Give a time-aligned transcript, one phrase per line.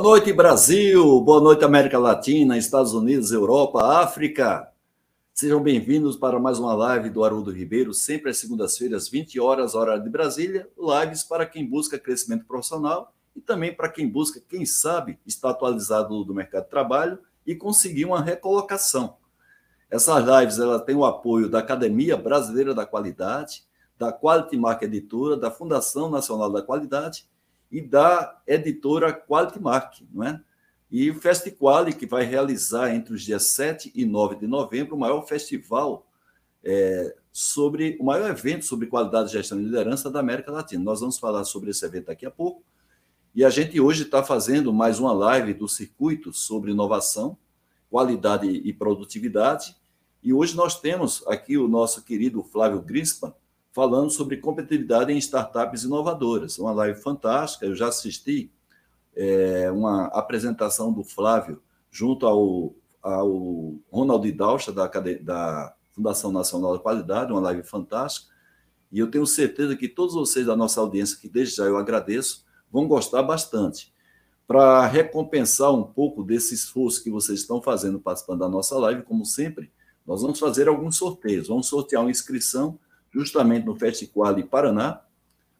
[0.00, 1.20] Boa noite, Brasil.
[1.20, 4.72] Boa noite, América Latina, Estados Unidos, Europa, África.
[5.34, 9.98] Sejam bem-vindos para mais uma live do Haroldo Ribeiro, sempre às segundas-feiras, 20 horas, hora
[9.98, 10.66] de Brasília.
[10.78, 16.24] Lives para quem busca crescimento profissional e também para quem busca, quem sabe, estar atualizado
[16.24, 19.18] do mercado de trabalho e conseguir uma recolocação.
[19.90, 23.64] Essas lives ela tem o apoio da Academia Brasileira da Qualidade,
[23.98, 27.28] da Quality Mark Editora, da Fundação Nacional da Qualidade
[27.70, 30.40] e da editora Quality Mark, não é?
[30.90, 34.98] E o Festiquali, que vai realizar entre os dias 7 e 9 de novembro o
[34.98, 36.04] maior festival
[36.64, 40.82] é, sobre o maior evento sobre qualidade, gestão e liderança da América Latina.
[40.82, 42.62] Nós vamos falar sobre esse evento daqui a pouco.
[43.32, 47.38] E a gente hoje está fazendo mais uma live do circuito sobre inovação,
[47.88, 49.76] qualidade e produtividade.
[50.20, 53.32] E hoje nós temos aqui o nosso querido Flávio Grispan
[53.72, 56.58] falando sobre competitividade em startups inovadoras.
[56.58, 58.50] Uma live fantástica, eu já assisti
[59.14, 66.82] é, uma apresentação do Flávio junto ao, ao Ronald Daucha, da, da Fundação Nacional da
[66.82, 68.30] Qualidade, uma live fantástica.
[68.90, 72.44] E eu tenho certeza que todos vocês da nossa audiência, que desde já eu agradeço,
[72.70, 73.92] vão gostar bastante.
[74.46, 79.24] Para recompensar um pouco desse esforço que vocês estão fazendo participando da nossa live, como
[79.24, 79.70] sempre,
[80.04, 81.46] nós vamos fazer alguns sorteios.
[81.46, 82.76] Vamos sortear uma inscrição
[83.12, 85.02] justamente no Festival de Paraná,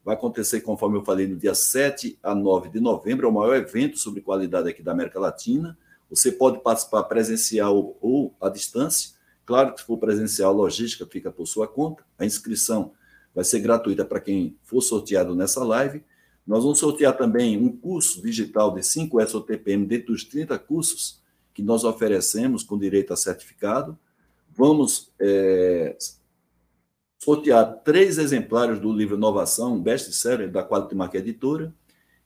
[0.04, 3.54] Vai acontecer, conforme eu falei, no dia 7 a 9 de novembro, é o maior
[3.54, 5.76] evento sobre qualidade aqui da América Latina.
[6.08, 9.10] Você pode participar presencial ou à distância.
[9.44, 12.02] Claro que se for presencial, a logística fica por sua conta.
[12.18, 12.92] A inscrição
[13.34, 16.02] vai ser gratuita para quem for sorteado nessa live.
[16.46, 21.20] Nós vamos sortear também um curso digital de 5 SOTPM dentro dos 30 cursos
[21.52, 23.98] que nós oferecemos com direito a certificado.
[24.56, 25.96] Vamos é,
[27.22, 31.72] sortear três exemplares do livro Inovação, best-seller da Quality Marca Editora,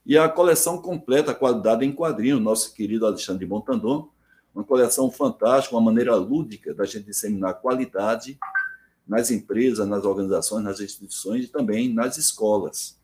[0.05, 4.09] e a coleção completa, qualidade em quadrinho, nosso querido Alexandre Montandon,
[4.53, 8.39] uma coleção fantástica, uma maneira lúdica da gente disseminar qualidade
[9.05, 12.97] nas empresas, nas organizações, nas instituições e também nas escolas.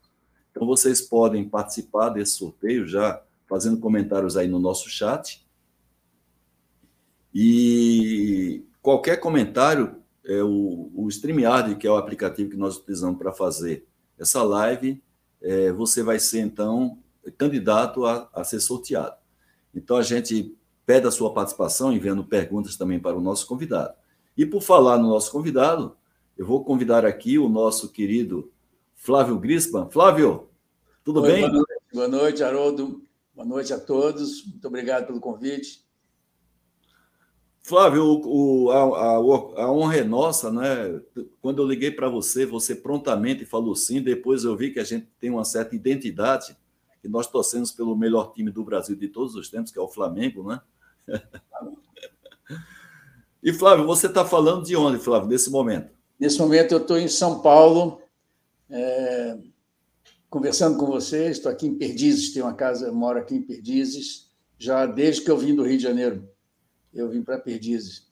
[0.50, 5.46] Então, vocês podem participar desse sorteio já fazendo comentários aí no nosso chat.
[7.34, 13.34] E qualquer comentário é, o, o StreamYard, que é o aplicativo que nós utilizamos para
[13.34, 13.86] fazer
[14.18, 15.02] essa live,
[15.42, 17.00] é, você vai ser, então,
[17.38, 19.16] candidato a, a ser sorteado.
[19.74, 20.56] Então, a gente
[20.86, 23.94] pede a sua participação, enviando perguntas também para o nosso convidado.
[24.38, 25.96] E por falar no nosso convidado,
[26.38, 28.52] eu vou convidar aqui o nosso querido
[28.96, 29.90] Flávio Grispan.
[29.90, 30.50] Flávio,
[31.04, 31.42] tudo Oi, bem?
[31.42, 33.04] Boa noite, boa noite, Haroldo.
[33.34, 34.46] Boa noite a todos.
[34.46, 35.84] Muito obrigado pelo convite.
[37.64, 39.16] Flávio, o, o, a, a,
[39.64, 41.00] a, honra é nossa, né?
[41.42, 44.02] Quando eu liguei para você, você prontamente falou sim.
[44.02, 46.58] Depois eu vi que a gente tem uma certa identidade,
[47.02, 49.88] que nós torcemos pelo melhor time do Brasil de todos os tempos, que é o
[49.88, 50.62] Flamengo, né?
[53.44, 55.92] e Flávio, você está falando de onde, Flávio, nesse momento?
[56.20, 58.02] Nesse momento eu estou em São Paulo,
[58.70, 59.38] é,
[60.30, 61.38] conversando com vocês.
[61.38, 65.38] Estou aqui em Perdizes, tenho uma casa, moro aqui em Perdizes, já desde que eu
[65.38, 66.28] vim do Rio de Janeiro
[66.94, 68.10] eu vim para Perdizes.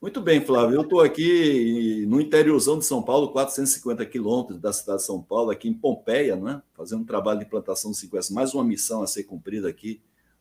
[0.00, 0.76] Muito bem, Flávio.
[0.76, 5.50] Eu estou aqui no interiorzão de São Paulo, 450 quilômetros da cidade de São Paulo,
[5.50, 6.62] aqui em Pompeia, né?
[6.72, 10.00] fazendo um trabalho de implantação de 5S, mais uma missão a ser cumprida aqui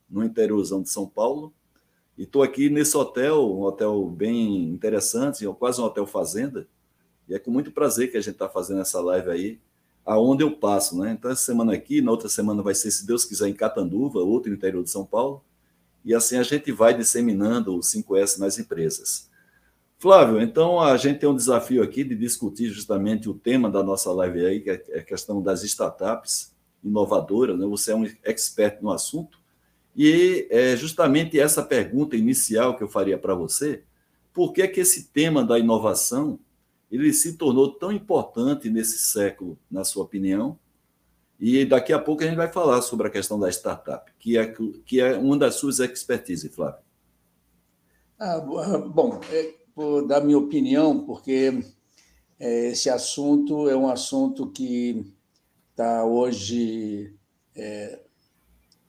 [0.10, 1.54] no interiorzão de São Paulo.
[2.18, 6.66] E estou aqui nesse hotel, um hotel bem interessante, quase um hotel fazenda.
[7.28, 9.60] E é com muito prazer que a gente está fazendo essa live aí,
[10.06, 10.98] aonde eu passo.
[10.98, 11.12] Né?
[11.12, 14.54] Então, essa semana aqui, na outra semana vai ser, se Deus quiser, em Catanduva, outro
[14.54, 15.44] interior de São Paulo
[16.10, 19.30] e assim a gente vai disseminando o 5S nas empresas.
[20.00, 24.12] Flávio, então a gente tem um desafio aqui de discutir justamente o tema da nossa
[24.14, 26.52] live aí, que é a questão das startups
[26.84, 27.64] inovadoras, né?
[27.68, 29.38] Você é um expert no assunto.
[29.96, 33.84] E é justamente essa pergunta inicial que eu faria para você,
[34.34, 36.40] por que é que esse tema da inovação
[36.92, 40.58] ele se tornou tão importante nesse século, na sua opinião,
[41.40, 44.54] e daqui a pouco a gente vai falar sobre a questão da startup, que é,
[44.86, 46.82] que é uma das suas expertise, Flávio.
[48.20, 51.64] Ah, bom, é, vou dar minha opinião, porque
[52.38, 55.06] é, esse assunto é um assunto que
[55.72, 57.16] está hoje
[57.56, 58.02] é,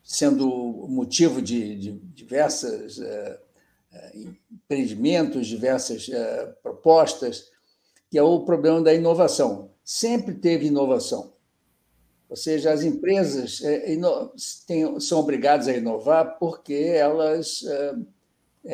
[0.03, 0.49] sendo
[0.89, 3.41] motivo de, de diversas é,
[3.93, 4.13] é,
[4.51, 7.49] empreendimentos, diversas é, propostas,
[8.11, 9.71] que é o problema da inovação.
[9.85, 11.33] Sempre teve inovação
[12.31, 13.61] ou seja, as empresas
[14.65, 17.95] têm, são obrigadas a inovar porque elas é,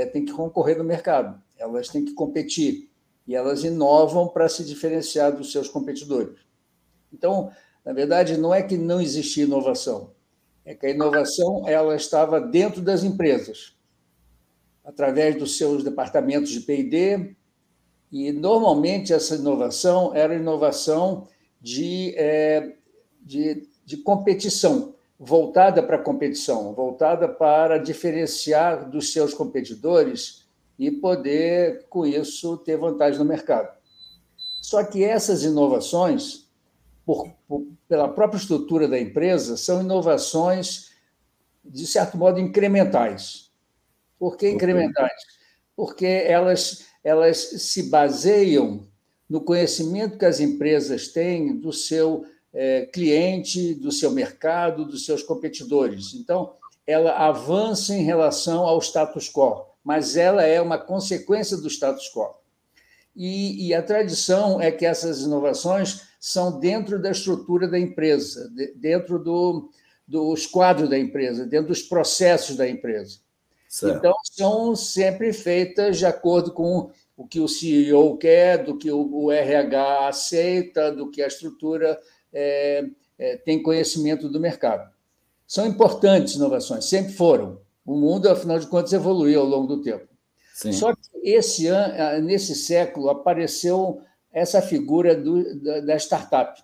[0.03, 2.91] é, têm que concorrer no mercado, elas têm que competir
[3.27, 6.39] e elas inovam para se diferenciar dos seus competidores.
[7.11, 7.51] Então,
[7.83, 10.11] na verdade, não é que não existia inovação,
[10.63, 13.75] é que a inovação ela estava dentro das empresas,
[14.85, 17.35] através dos seus departamentos de P&D,
[18.13, 21.27] e normalmente essa inovação era inovação
[21.59, 22.77] de, é,
[23.27, 30.47] de, de competição, voltada para a competição, voltada para diferenciar dos seus competidores
[30.79, 33.77] e poder, com isso, ter vantagem no mercado.
[34.63, 36.49] Só que essas inovações,
[37.05, 40.93] por, por, pela própria estrutura da empresa, são inovações,
[41.65, 43.51] de certo modo, incrementais.
[44.19, 45.21] Por que incrementais?
[45.75, 48.87] Porque elas, elas se baseiam
[49.29, 52.25] no conhecimento que as empresas têm do seu
[52.57, 56.15] é, cliente, do seu mercado, dos seus competidores.
[56.15, 56.55] Então,
[56.87, 62.35] ela avança em relação ao status quo, mas ela é uma consequência do status quo.
[63.15, 69.19] E, e a tradição é que essas inovações são dentro da estrutura da empresa, dentro
[69.19, 69.71] do,
[70.09, 73.19] dos quadros da empresa, dentro dos processos da empresa.
[73.69, 73.99] Certo.
[73.99, 79.31] Então, são sempre feitas de acordo com o que o CEO quer, do que o
[79.31, 81.99] RH aceita, do que a estrutura
[82.39, 82.85] é,
[83.19, 84.91] é, tem conhecimento do mercado.
[85.47, 87.59] São importantes inovações, sempre foram.
[87.85, 90.07] O mundo, afinal de contas, evoluiu ao longo do tempo.
[90.53, 90.73] Sim.
[90.73, 94.01] Só que esse ano, nesse século apareceu
[94.31, 96.63] essa figura do, da, da startup.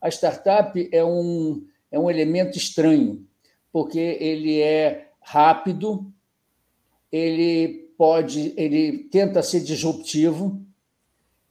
[0.00, 3.26] A startup é um, é um elemento estranho,
[3.72, 6.06] porque ele é rápido,
[7.10, 10.60] ele pode, ele tenta ser disruptivo,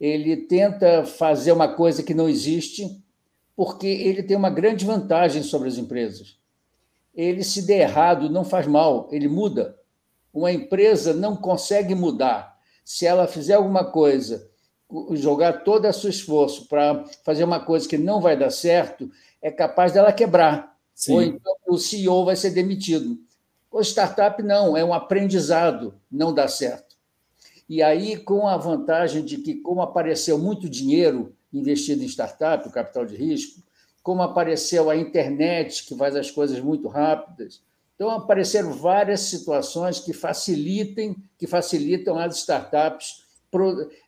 [0.00, 3.01] ele tenta fazer uma coisa que não existe,
[3.56, 6.38] porque ele tem uma grande vantagem sobre as empresas.
[7.14, 9.78] Ele, se der errado, não faz mal, ele muda.
[10.32, 12.58] Uma empresa não consegue mudar.
[12.84, 14.50] Se ela fizer alguma coisa,
[15.12, 19.10] jogar todo o seu esforço para fazer uma coisa que não vai dar certo,
[19.40, 20.76] é capaz dela quebrar.
[20.94, 21.14] Sim.
[21.14, 23.18] Ou então o CEO vai ser demitido.
[23.70, 26.96] O startup não, é um aprendizado, não dá certo.
[27.68, 32.72] E aí, com a vantagem de que, como apareceu muito dinheiro investido em startup, o
[32.72, 33.60] capital de risco,
[34.02, 37.62] como apareceu a internet, que faz as coisas muito rápidas.
[37.94, 43.22] Então, apareceram várias situações que facilitem, que facilitam as startups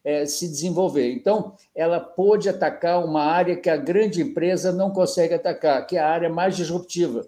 [0.02, 1.12] é, se desenvolver.
[1.12, 6.00] Então, ela pôde atacar uma área que a grande empresa não consegue atacar, que é
[6.00, 7.26] a área mais disruptiva,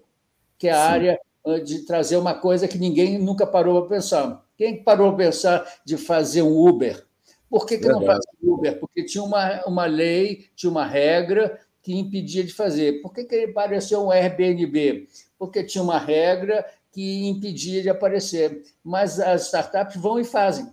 [0.58, 0.92] que é a Sim.
[0.92, 1.20] área
[1.64, 4.44] de trazer uma coisa que ninguém nunca parou para pensar.
[4.56, 7.05] Quem parou para pensar de fazer um Uber?
[7.48, 8.78] Por que, que não faz Uber?
[8.78, 13.00] Porque tinha uma, uma lei, tinha uma regra que impedia de fazer.
[13.00, 15.08] Por que, que ele apareceu um Airbnb?
[15.38, 18.64] Porque tinha uma regra que impedia de aparecer.
[18.82, 20.72] Mas as startups vão e fazem.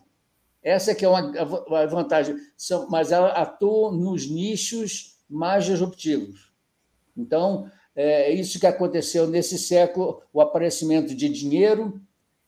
[0.64, 2.36] Essa que é uma vantagem.
[2.58, 6.52] São, mas elas atuam nos nichos mais disruptivos.
[7.16, 12.02] Então, é isso que aconteceu nesse século, o aparecimento de dinheiro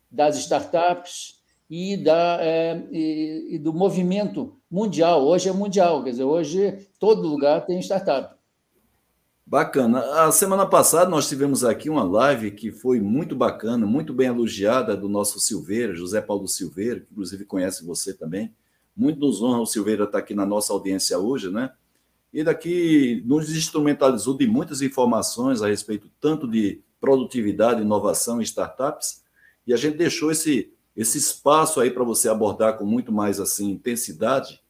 [0.09, 1.34] das startups,
[1.69, 5.25] e, da, é, e, e, do movimento mundial.
[5.25, 8.35] Hoje é mundial, quer dizer, hoje todo lugar tem startup.
[9.47, 9.99] Bacana.
[10.23, 14.97] A semana passada nós tivemos aqui uma live que foi muito bacana, muito bem elogiada
[14.97, 18.51] do nosso Silveira, José Paulo Silveira, que inclusive conhece você também.
[18.97, 21.71] Muito nos honra o Silveira estar aqui na nossa audiência hoje, né?
[22.33, 29.23] E daqui nos instrumentalizou de muitas informações a respeito tanto de produtividade, inovação e startups,
[29.67, 33.71] e a gente deixou esse esse espaço aí para você abordar com muito mais assim
[33.71, 34.61] intensidade,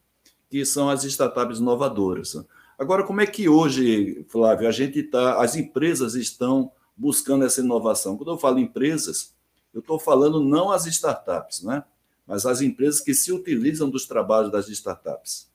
[0.50, 2.36] que são as startups inovadoras.
[2.78, 8.18] Agora, como é que hoje, Flávio, a gente está, as empresas estão buscando essa inovação?
[8.18, 9.34] Quando eu falo empresas,
[9.74, 11.84] eu estou falando não as startups, né?
[12.26, 15.48] mas as empresas que se utilizam dos trabalhos das startups.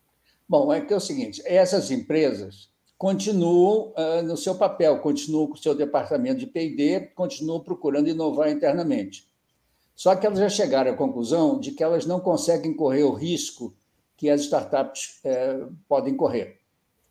[0.49, 5.55] Bom, é que é o seguinte: essas empresas continuam uh, no seu papel, continuam com
[5.55, 9.30] o seu departamento de PD, continuam procurando inovar internamente.
[10.01, 13.77] Só que elas já chegaram à conclusão de que elas não conseguem correr o risco
[14.17, 16.59] que as startups é, podem correr.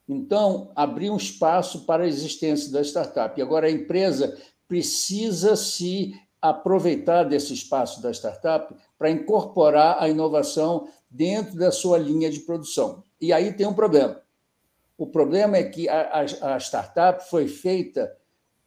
[0.08, 3.40] Então, abrir um espaço para a existência da startup.
[3.40, 4.36] E agora a empresa
[4.68, 12.32] precisa se aproveitar desse espaço da startup para incorporar a inovação dentro da sua linha
[12.32, 13.04] de produção.
[13.22, 14.20] E aí tem um problema.
[14.98, 18.12] O problema é que a, a, a startup foi feita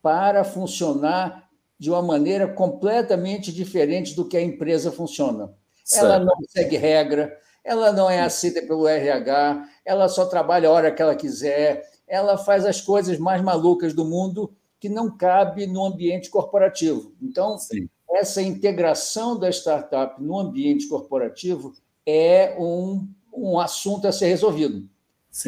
[0.00, 1.41] para funcionar
[1.82, 5.52] de uma maneira completamente diferente do que a empresa funciona.
[5.84, 6.04] Certo.
[6.04, 10.92] Ela não segue regra, ela não é aceita pelo RH, ela só trabalha a hora
[10.92, 15.84] que ela quiser, ela faz as coisas mais malucas do mundo que não cabe no
[15.84, 17.16] ambiente corporativo.
[17.20, 17.88] Então, Sim.
[18.12, 21.74] essa integração da startup no ambiente corporativo
[22.06, 24.88] é um, um assunto a ser resolvido.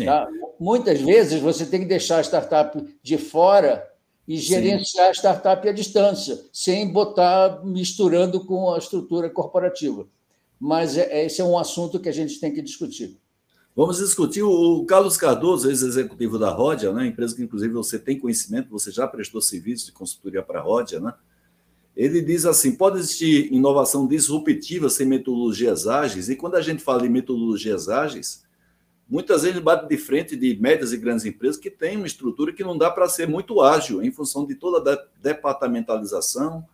[0.05, 0.27] Tá?
[0.59, 3.89] Muitas vezes você tem que deixar a startup de fora
[4.27, 5.11] e gerenciar Sim.
[5.11, 10.07] a startup à distância, sem botar misturando com a estrutura corporativa.
[10.59, 13.19] Mas é, esse é um assunto que a gente tem que discutir.
[13.77, 17.07] Vamos discutir o Carlos Cardoso, ex-executivo da Rodia, né?
[17.09, 21.01] empresa que, inclusive, você tem conhecimento, você já prestou serviço de consultoria para a Rodia,
[21.01, 21.13] né?
[21.97, 27.05] Ele diz assim: pode existir inovação disruptiva sem metodologias ágeis, e quando a gente fala
[27.05, 28.44] em metodologias ágeis,
[29.09, 32.65] muitas vezes bate de frente de médias e grandes empresas que têm uma estrutura que
[32.65, 36.65] não dá para ser muito ágil, em função de toda a departamentalização,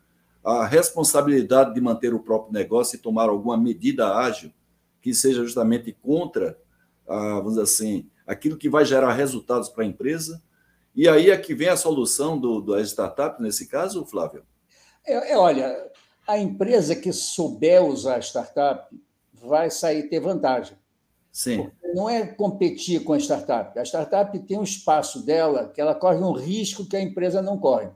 [0.44, 4.52] a responsabilidade de manter o próprio negócio e tomar alguma medida ágil
[5.02, 6.58] que seja justamente contra,
[7.06, 10.42] vamos dizer assim, aquilo que vai gerar resultados para a empresa.
[10.94, 14.44] E aí é que vem a solução do, das startups, nesse caso, Flávio?
[15.06, 15.90] É, é, olha,
[16.26, 18.94] a empresa que souber usar a startup
[19.32, 20.76] vai sair ter vantagem.
[21.32, 21.70] Sim.
[21.94, 23.78] Não é competir com a startup.
[23.78, 27.58] A startup tem um espaço dela que ela corre um risco que a empresa não
[27.58, 27.88] corre.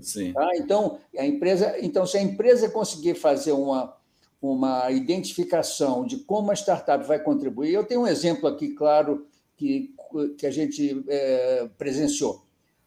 [0.00, 0.32] Sim.
[0.32, 0.50] Tá?
[0.56, 3.94] Então, a empresa, então, se a empresa conseguir fazer uma,
[4.40, 9.92] uma identificação de como a startup vai contribuir, eu tenho um exemplo aqui, claro, que,
[10.36, 12.42] que a gente é, presenciou.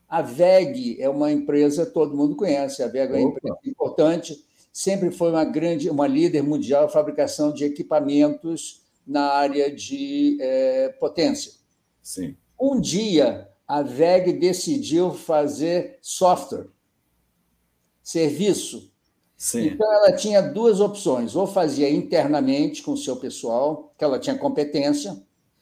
[0.08, 5.12] A VEG é uma empresa, todo mundo conhece, a VEG é uma empresa importante, sempre
[5.12, 11.54] foi uma grande, uma líder mundial de fabricação de equipamentos na área de é, potência.
[12.02, 12.36] Sim.
[12.60, 16.68] Um dia, a VEG decidiu fazer software,
[18.04, 18.92] serviço.
[19.36, 19.68] Sim.
[19.70, 24.38] Então, ela tinha duas opções: ou fazia internamente com o seu pessoal, que ela tinha
[24.38, 25.14] competência,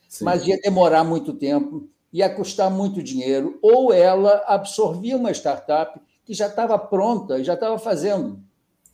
[0.08, 0.24] Sim.
[0.24, 6.34] mas ia demorar muito tempo ia custar muito dinheiro, ou ela absorvia uma startup que
[6.34, 8.42] já estava pronta e já estava fazendo.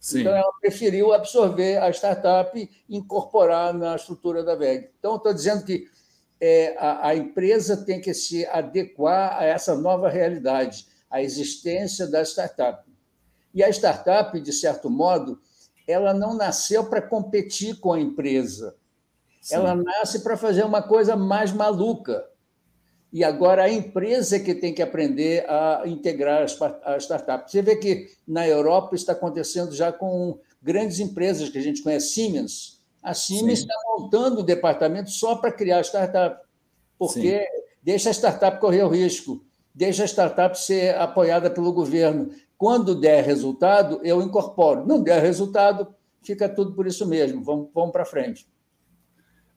[0.07, 0.21] Sim.
[0.21, 4.89] Então, ela preferiu absorver a startup e incorporar na estrutura da VEG.
[4.97, 5.91] Então, estou dizendo que
[6.41, 12.23] é, a, a, empresa tem que se adequar a essa nova realidade, a existência da
[12.23, 12.89] startup.
[13.53, 15.41] E a startup, de certo modo,
[15.89, 18.77] ela não nasceu para competir com a empresa.
[19.43, 19.57] Sim.
[19.57, 22.25] Ela nasce para fazer uma coisa mais maluca,
[23.17, 27.51] e agora a empresa é que tem que aprender a integrar as startups.
[27.51, 32.11] Você vê que na Europa está acontecendo já com grandes empresas que a gente conhece,
[32.11, 32.79] Siemens.
[33.03, 33.65] A Siemens Sim.
[33.65, 36.47] está montando um departamento só para criar startup,
[36.99, 37.63] porque Sim.
[37.83, 39.43] deixa a startup correr o risco,
[39.75, 42.29] deixa a startup ser apoiada pelo governo.
[42.59, 44.87] Quando der resultado, eu incorporo.
[44.87, 45.89] Não der resultado,
[46.23, 47.43] fica tudo por isso mesmo.
[47.43, 48.47] Vamos, vamos para frente.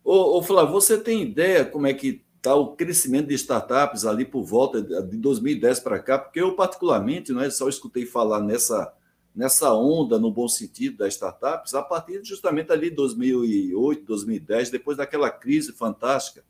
[0.02, 4.26] Ô, ô, Flávio, você tem ideia como é que está o crescimento de startups ali
[4.26, 8.94] por volta de 2010 para cá, porque eu, particularmente, não é, só escutei falar nessa,
[9.36, 14.98] nessa onda, no bom sentido, das startups, a partir justamente ali de 2008, 2010, depois
[14.98, 16.44] daquela crise fantástica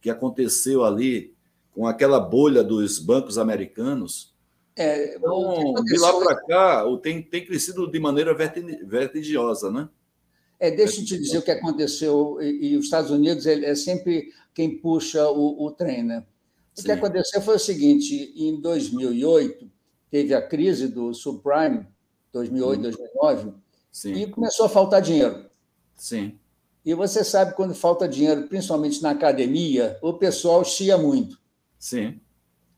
[0.00, 1.34] que aconteceu ali
[1.72, 4.34] com aquela bolha dos bancos americanos.
[4.74, 9.88] É, então, de lá para cá, tem, tem crescido de maneira vertiginosa, né?
[10.58, 14.32] É, deixa eu te dizer o que aconteceu, e, e os Estados Unidos é sempre
[14.56, 16.02] quem puxa o, o trem.
[16.02, 16.24] Né?
[16.76, 19.70] O que aconteceu foi o seguinte: em 2008,
[20.10, 21.86] teve a crise do subprime,
[22.32, 23.52] 2008, 2009,
[23.92, 24.12] Sim.
[24.14, 25.44] e começou a faltar dinheiro.
[25.94, 26.38] Sim.
[26.82, 31.38] E você sabe, quando falta dinheiro, principalmente na academia, o pessoal chia muito.
[31.78, 32.18] Sim.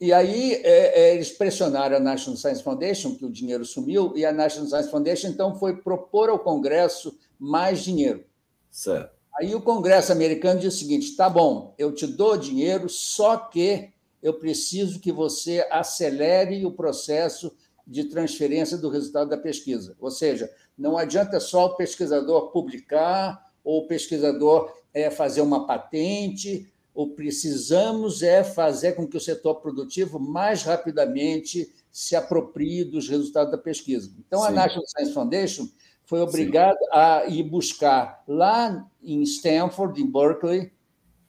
[0.00, 4.24] E aí é, é, eles pressionaram a National Science Foundation, que o dinheiro sumiu, e
[4.24, 8.24] a National Science Foundation então foi propor ao Congresso mais dinheiro.
[8.70, 9.17] Certo.
[9.40, 13.90] Aí o Congresso americano diz o seguinte: tá bom, eu te dou dinheiro, só que
[14.20, 17.52] eu preciso que você acelere o processo
[17.86, 19.96] de transferência do resultado da pesquisa.
[20.00, 26.70] Ou seja, não adianta só o pesquisador publicar ou o pesquisador é, fazer uma patente.
[26.92, 33.52] O precisamos é fazer com que o setor produtivo mais rapidamente se aproprie dos resultados
[33.52, 34.12] da pesquisa.
[34.18, 34.48] Então, Sim.
[34.48, 35.68] a National Science Foundation
[36.08, 36.88] foi obrigado Sim.
[36.90, 40.72] a ir buscar lá em Stanford, em Berkeley,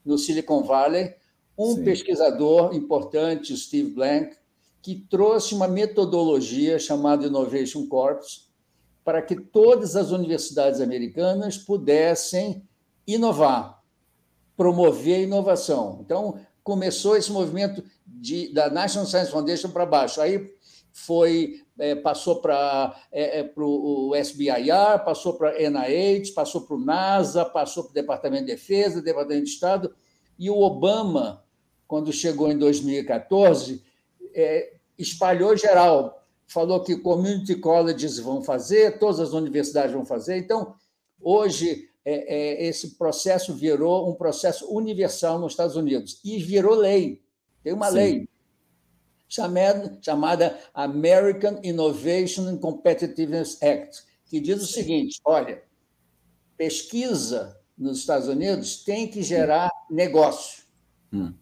[0.05, 1.13] no Silicon Valley,
[1.57, 1.83] um Sim.
[1.83, 4.37] pesquisador importante, Steve Blank,
[4.81, 8.49] que trouxe uma metodologia chamada Innovation Corps
[9.03, 12.63] para que todas as universidades americanas pudessem
[13.05, 13.83] inovar,
[14.55, 15.99] promover a inovação.
[16.05, 20.21] Então, começou esse movimento de, da National Science Foundation para baixo.
[20.21, 20.49] Aí
[20.93, 26.79] foi é, passou para é, é, o SBIR, passou para a NIH, passou para o
[26.79, 29.95] NASA, passou para o Departamento de Defesa, Departamento de Estado,
[30.37, 31.43] e o Obama,
[31.87, 33.81] quando chegou em 2014,
[34.33, 40.37] é, espalhou geral, falou que community colleges vão fazer, todas as universidades vão fazer.
[40.37, 40.75] Então,
[41.21, 47.21] hoje, é, é, esse processo virou um processo universal nos Estados Unidos e virou lei.
[47.63, 47.95] Tem uma Sim.
[47.95, 48.29] lei
[49.29, 55.61] chamada, chamada American Innovation and Competitiveness Act, que diz o seguinte: olha,
[56.57, 60.63] pesquisa nos Estados Unidos tem que gerar negócio.
[61.13, 61.33] Hum.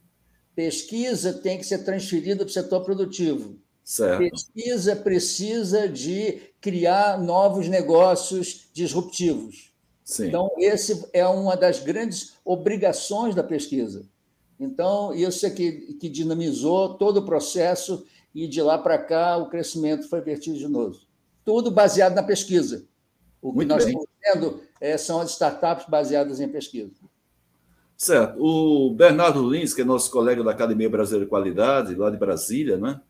[0.53, 3.60] Pesquisa tem que ser transferida para o setor produtivo.
[3.84, 4.20] Certo.
[4.20, 9.72] Pesquisa precisa de criar novos negócios disruptivos.
[10.03, 10.27] Sim.
[10.27, 14.06] Então, esse é uma das grandes obrigações da pesquisa.
[14.59, 19.49] Então, isso é que, que dinamizou todo o processo e de lá para cá o
[19.49, 21.07] crescimento foi vertiginoso.
[21.45, 22.85] Tudo baseado na pesquisa.
[23.41, 23.93] O que Muito nós bem.
[23.93, 26.91] estamos vendo é, são as startups baseadas em pesquisa.
[27.95, 28.37] Certo.
[28.39, 32.77] O Bernardo Lins, que é nosso colega da Academia Brasileira de Qualidade, lá de Brasília,
[32.77, 33.01] né?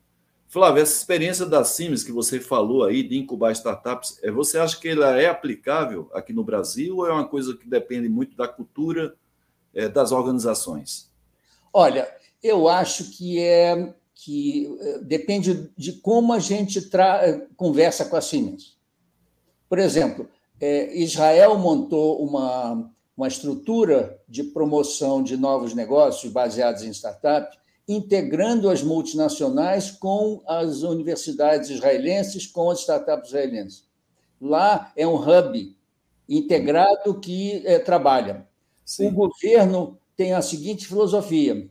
[0.46, 4.80] Flávio, essa experiência da Siemens que você falou aí de incubar startups, é, você acha
[4.80, 8.48] que ela é aplicável aqui no Brasil ou é uma coisa que depende muito da
[8.48, 9.14] cultura
[9.74, 11.07] é, das organizações?
[11.72, 12.08] Olha,
[12.42, 18.20] eu acho que é que é, depende de como a gente tra conversa com a
[18.20, 18.76] Siemens.
[19.68, 20.28] Por exemplo,
[20.60, 28.68] é, Israel montou uma, uma estrutura de promoção de novos negócios baseados em startups integrando
[28.68, 33.88] as multinacionais com as universidades israelenses, com as startups israelenses.
[34.38, 35.74] Lá é um hub
[36.28, 38.46] integrado que é, trabalha.
[38.84, 39.08] Sim.
[39.08, 41.70] O governo tem a seguinte filosofia: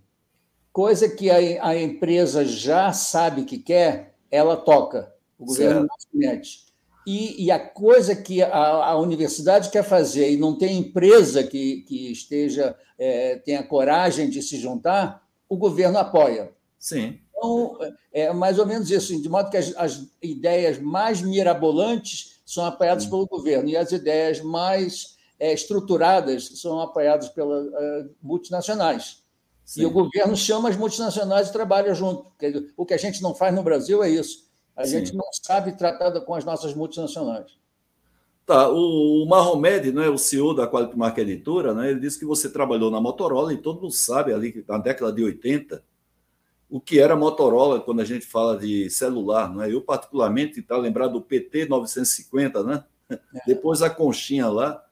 [0.72, 5.14] coisa que a, a empresa já sabe que quer, ela toca.
[5.38, 5.88] O governo certo.
[5.88, 6.68] não se mete.
[7.06, 11.82] E, e, a coisa que a, a, universidade quer fazer e não tem empresa que,
[11.84, 16.52] que esteja é, tenha coragem de se juntar, o governo apoia.
[16.78, 17.18] Sim.
[17.30, 17.78] Então,
[18.12, 23.04] é mais ou menos isso, de modo que as, as ideias mais mirabolantes são apoiadas
[23.04, 23.12] Sim.
[23.12, 29.24] pelo governo e as ideias mais é, estruturadas são apoiadas pelas uh, multinacionais.
[29.64, 29.82] Sim.
[29.82, 32.32] E o governo chama as multinacionais e trabalha junto.
[32.76, 34.48] O que a gente não faz no Brasil é isso.
[34.76, 35.00] A Sim.
[35.00, 37.58] gente não sabe tratar com as nossas multinacionais.
[38.46, 42.26] Tá, o, o Mahomed, né, o CEO da Quality Mark Editora, né, ele disse que
[42.26, 45.84] você trabalhou na Motorola e todo mundo sabe ali na década de 80
[46.70, 49.72] o que era Motorola quando a gente fala de celular, não é?
[49.72, 52.84] Eu particularmente está lembrado do PT 950, né?
[53.10, 53.18] É.
[53.48, 54.84] Depois a conchinha lá.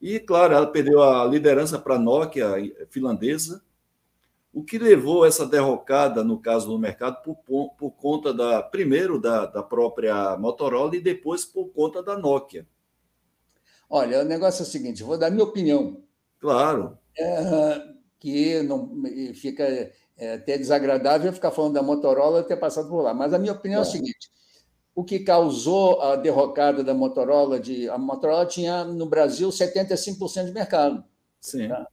[0.00, 2.54] E claro, ela perdeu a liderança para a Nokia
[2.90, 3.62] finlandesa,
[4.52, 9.46] o que levou essa derrocada, no caso do mercado, por, por conta da primeiro da,
[9.46, 12.66] da própria Motorola e depois por conta da Nokia.
[13.90, 16.02] Olha, o negócio é o seguinte, vou dar minha opinião.
[16.38, 16.98] Claro.
[17.16, 17.82] É,
[18.18, 19.02] que não
[19.34, 19.64] fica
[20.16, 23.14] é, até desagradável ficar falando da Motorola ter passado por lá.
[23.14, 23.96] Mas a minha opinião claro.
[23.96, 24.30] é o seguinte:
[24.98, 30.52] o que causou a derrocada da Motorola, de, a Motorola tinha no Brasil 75% de
[30.52, 31.04] mercado.
[31.40, 31.68] Sim.
[31.68, 31.86] Tá?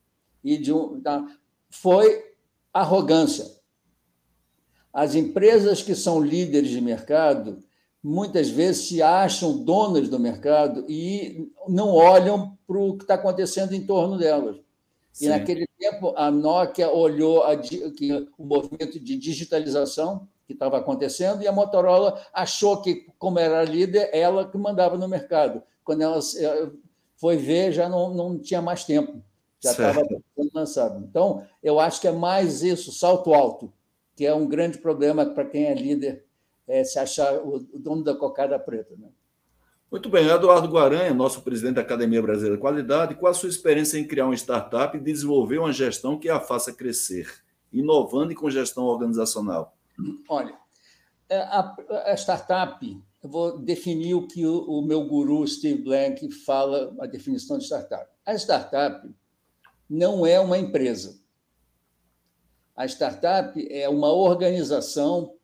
[0.43, 1.23] E de um, tá?
[1.69, 2.33] foi
[2.73, 3.45] arrogância.
[4.91, 7.59] As empresas que são líderes de mercado
[8.01, 13.75] muitas vezes se acham donas do mercado e não olham para o que está acontecendo
[13.75, 14.57] em torno delas.
[15.13, 15.25] Sim.
[15.25, 21.41] E naquele tempo a Nokia olhou a, que, o movimento de digitalização que estava acontecendo
[21.41, 25.61] e a Motorola achou que, como era líder, ela que mandava no mercado.
[25.83, 26.69] Quando ela eh,
[27.17, 29.21] foi ver, já não, não tinha mais tempo,
[29.61, 30.03] já estava
[30.53, 31.03] lançado.
[31.09, 33.73] Então, eu acho que é mais isso, salto alto,
[34.15, 36.25] que é um grande problema para quem é líder
[36.67, 38.95] é, se achar o, dono da cocada preta.
[38.97, 39.07] Né?
[39.91, 43.97] Muito bem, Eduardo Guaranha, nosso presidente da Academia Brasileira de Qualidade, qual a sua experiência
[43.97, 48.49] em criar uma startup e desenvolver uma gestão que a faça crescer, inovando e com
[48.49, 49.74] gestão organizacional?
[50.29, 50.57] Olha,
[51.29, 56.29] é, a, a startup, eu vou definir o que o, o meu guru Steve Blank
[56.31, 58.07] fala, a definição de startup.
[58.25, 59.09] A startup
[59.89, 61.19] não é uma empresa.
[62.75, 65.35] A startup é uma organização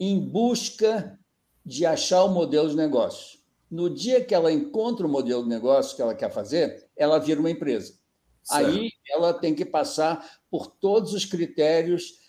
[0.00, 1.18] em busca
[1.64, 3.38] de achar o modelo de negócio.
[3.70, 7.38] No dia que ela encontra o modelo de negócio que ela quer fazer, ela vira
[7.38, 7.94] uma empresa.
[8.42, 8.66] Certo.
[8.66, 12.21] Aí ela tem que passar por todos os critérios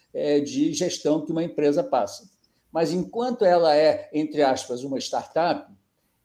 [0.44, 2.30] de gestão que uma empresa passa.
[2.72, 5.72] Mas enquanto ela é, entre aspas, uma startup,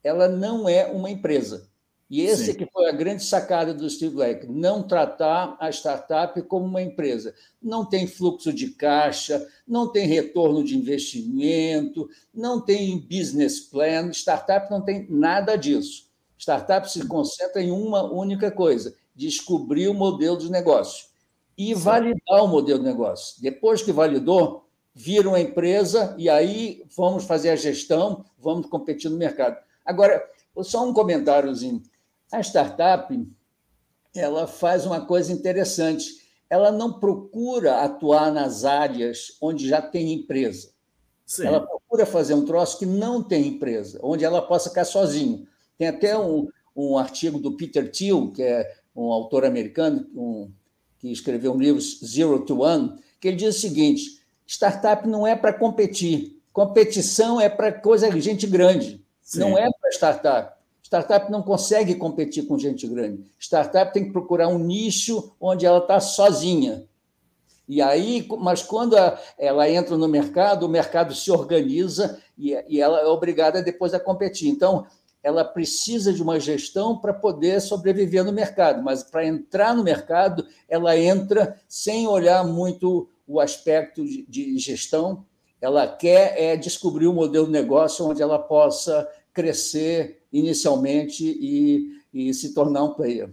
[0.02, 1.68] ela não é uma empresa.
[2.10, 2.54] E esse Sim.
[2.54, 7.34] que foi a grande sacada do Steve Black, não tratar a startup como uma empresa.
[7.60, 14.70] Não tem fluxo de caixa, não tem retorno de investimento, não tem business plan, startup
[14.70, 16.08] não tem nada disso.
[16.38, 21.07] Startup se concentra em uma única coisa: descobrir o modelo de negócio
[21.58, 23.42] e validar o modelo de negócio.
[23.42, 29.18] Depois que validou, vira uma empresa e aí vamos fazer a gestão, vamos competir no
[29.18, 29.56] mercado.
[29.84, 30.24] Agora,
[30.62, 31.82] só um comentáriozinho.
[32.30, 33.12] A startup
[34.14, 36.28] ela faz uma coisa interessante.
[36.48, 40.70] Ela não procura atuar nas áreas onde já tem empresa.
[41.26, 41.46] Sim.
[41.46, 45.46] Ela procura fazer um troço que não tem empresa, onde ela possa ficar sozinho.
[45.76, 50.50] Tem até um, um artigo do Peter Thiel, que é um autor americano, um,
[50.98, 55.36] que escreveu um livro Zero to One, que ele diz o seguinte: startup não é
[55.36, 59.40] para competir, competição é para coisa gente grande, Sim.
[59.40, 60.58] não é para startup.
[60.82, 63.22] Startup não consegue competir com gente grande.
[63.38, 66.86] Startup tem que procurar um nicho onde ela está sozinha.
[67.68, 68.96] E aí, mas quando
[69.36, 74.48] ela entra no mercado, o mercado se organiza e ela é obrigada depois a competir.
[74.48, 74.86] Então,
[75.22, 80.46] ela precisa de uma gestão para poder sobreviver no mercado, mas para entrar no mercado,
[80.68, 85.26] ela entra sem olhar muito o aspecto de gestão.
[85.60, 92.32] Ela quer é descobrir um modelo de negócio onde ela possa crescer inicialmente e, e
[92.32, 93.30] se tornar um player.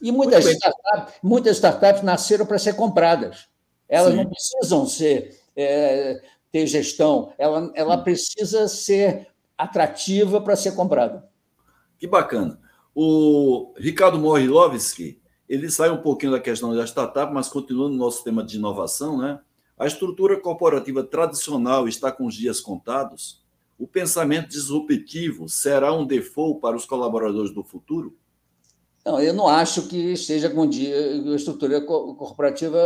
[0.00, 3.48] E muitas startups, muitas startups nasceram para ser compradas.
[3.88, 4.16] Elas Sim.
[4.16, 6.20] não precisam ser é,
[6.52, 9.26] ter gestão, ela, ela precisa ser
[9.58, 11.28] atrativa para ser comprada.
[11.98, 12.58] Que bacana.
[12.94, 18.22] O Ricardo Morilovski, ele sai um pouquinho da questão da startup, mas continua no nosso
[18.22, 19.40] tema de inovação, né?
[19.76, 23.44] A estrutura corporativa tradicional está com os dias contados?
[23.78, 28.16] O pensamento disruptivo será um default para os colaboradores do futuro?
[29.04, 32.78] Não, eu não acho que esteja com dia, a estrutura corporativa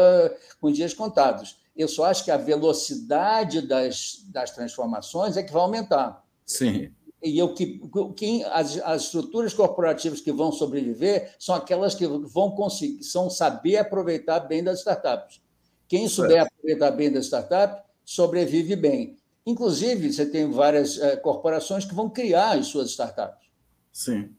[0.61, 1.57] com dias contados.
[1.75, 6.22] Eu só acho que a velocidade das, das transformações é que vai aumentar.
[6.45, 6.93] Sim.
[7.23, 7.81] E eu que
[8.17, 13.77] quem as, as estruturas corporativas que vão sobreviver são aquelas que vão conseguir, são saber
[13.77, 15.41] aproveitar bem das startups.
[15.87, 16.41] Quem souber é.
[16.41, 19.17] aproveitar bem das startups sobrevive bem.
[19.47, 23.49] Inclusive, você tem várias é, corporações que vão criar as suas startups.
[23.93, 24.31] Sim.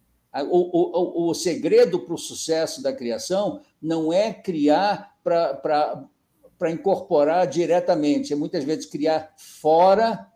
[0.50, 8.34] O, o, o segredo para o sucesso da criação não é criar para incorporar diretamente,
[8.34, 10.28] é muitas vezes criar fora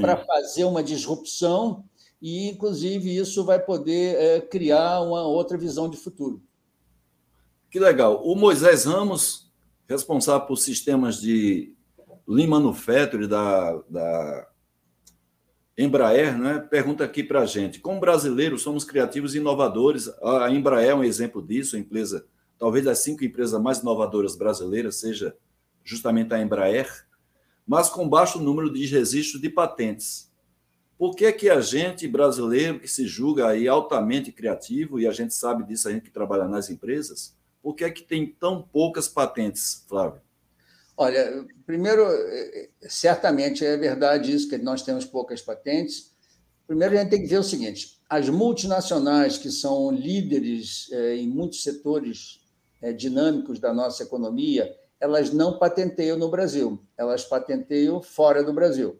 [0.00, 1.84] para fazer uma disrupção
[2.20, 6.42] e, inclusive, isso vai poder é, criar uma outra visão de futuro.
[7.70, 8.22] Que legal.
[8.24, 9.52] O Moisés Ramos,
[9.86, 11.74] responsável por sistemas de
[12.26, 14.48] Lean Manufacturing da, da
[15.76, 20.08] Embraer, né, pergunta aqui para a gente: como brasileiros somos criativos e inovadores?
[20.22, 22.24] A Embraer é um exemplo disso, a empresa,
[22.58, 25.36] talvez das cinco empresas mais inovadoras brasileiras seja
[25.82, 26.88] justamente a Embraer
[27.66, 30.30] mas com baixo número de registros de patentes.
[30.96, 35.34] Por que, que a gente brasileiro, que se julga aí altamente criativo, e a gente
[35.34, 39.84] sabe disso, a gente que trabalha nas empresas, por que, que tem tão poucas patentes,
[39.88, 40.20] Flávio?
[40.96, 42.04] Olha, primeiro,
[42.82, 46.12] certamente é verdade isso, que nós temos poucas patentes.
[46.66, 51.28] Primeiro, a gente tem que ver o seguinte: as multinacionais, que são líderes é, em
[51.28, 52.40] muitos setores
[52.80, 54.72] é, dinâmicos da nossa economia,
[55.04, 58.98] elas não patenteiam no Brasil, elas patenteiam fora do Brasil.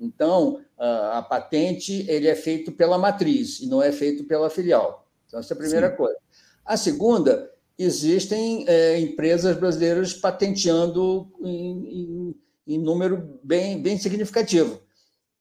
[0.00, 5.06] Então, a patente ele é feito pela matriz e não é feito pela filial.
[5.26, 5.96] Então, essa é a primeira Sim.
[5.96, 6.16] coisa.
[6.64, 12.34] A segunda, existem é, empresas brasileiras patenteando em, em,
[12.66, 14.80] em, número bem, bem significativo.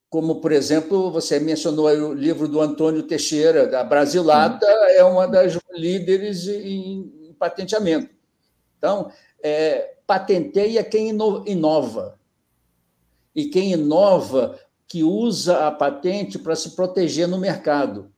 [0.10, 5.58] Como, por exemplo, você mencionou o livro do Antônio Teixeira, da Brasilata, é uma das
[5.71, 8.17] líderes em, em patenteamento.
[8.78, 12.17] Então, é, patenteia quem inova.
[13.36, 18.12] E quem inova que usa a patente para se proteger no mercado.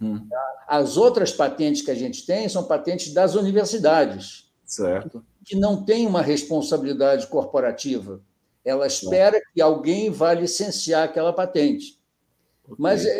[0.00, 0.26] Hum.
[0.66, 4.50] As outras patentes que a gente tem são patentes das universidades.
[4.64, 5.24] Certo.
[5.44, 8.20] Que não têm uma responsabilidade corporativa.
[8.64, 11.98] Ela espera que alguém vá licenciar aquela patente.
[12.78, 13.18] Mas é,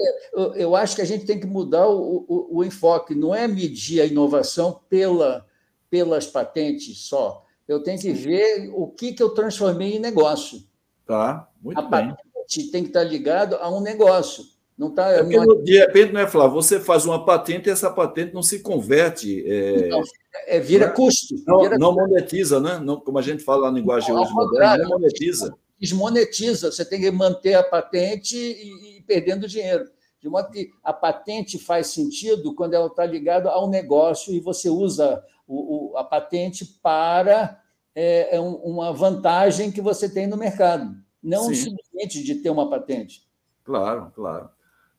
[0.55, 3.15] eu acho que a gente tem que mudar o, o, o enfoque.
[3.15, 5.47] Não é medir a inovação pela
[5.91, 7.45] pelas patentes só.
[7.67, 10.63] Eu tenho que ver o que, que eu transformei em negócio.
[11.07, 12.15] Tá, muito a bem.
[12.15, 14.45] patente tem que estar ligado a um negócio.
[14.81, 15.63] Não tá, é não...
[15.63, 16.55] de repente, não é, Flávio?
[16.55, 19.45] Você faz uma patente e essa patente não se converte.
[19.47, 20.03] É, não,
[20.47, 21.35] é, vira não, custo.
[21.47, 22.81] Não, vira não monetiza, né?
[22.83, 25.55] Não, como a gente fala na linguagem hoje moderna, não monetiza.
[25.79, 26.73] Desmonetiza.
[26.73, 29.85] Você tem que manter a patente e, e perdendo dinheiro.
[30.19, 34.71] De modo que a patente faz sentido quando ela está ligada ao negócio e você
[34.71, 37.61] usa o, o, a patente para
[37.93, 41.55] é, é uma vantagem que você tem no mercado, não Sim.
[41.55, 43.29] simplesmente de ter uma patente.
[43.65, 44.49] Claro, claro.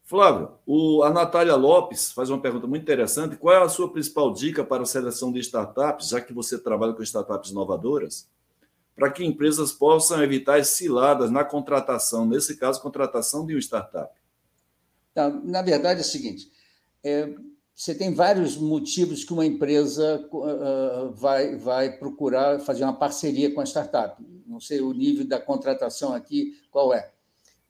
[0.04, 3.38] Flávio, o, a Natália Lopes faz uma pergunta muito interessante.
[3.38, 6.92] Qual é a sua principal dica para a seleção de startups, já que você trabalha
[6.92, 8.30] com startups inovadoras,
[8.94, 14.14] para que empresas possam evitar as ciladas na contratação, nesse caso, contratação de uma startup?
[15.14, 16.52] Tá, na verdade, é o seguinte:
[17.02, 17.34] é,
[17.82, 23.60] você tem vários motivos que uma empresa uh, vai, vai procurar fazer uma parceria com
[23.60, 24.24] a startup.
[24.46, 27.10] Não sei o nível da contratação aqui, qual é.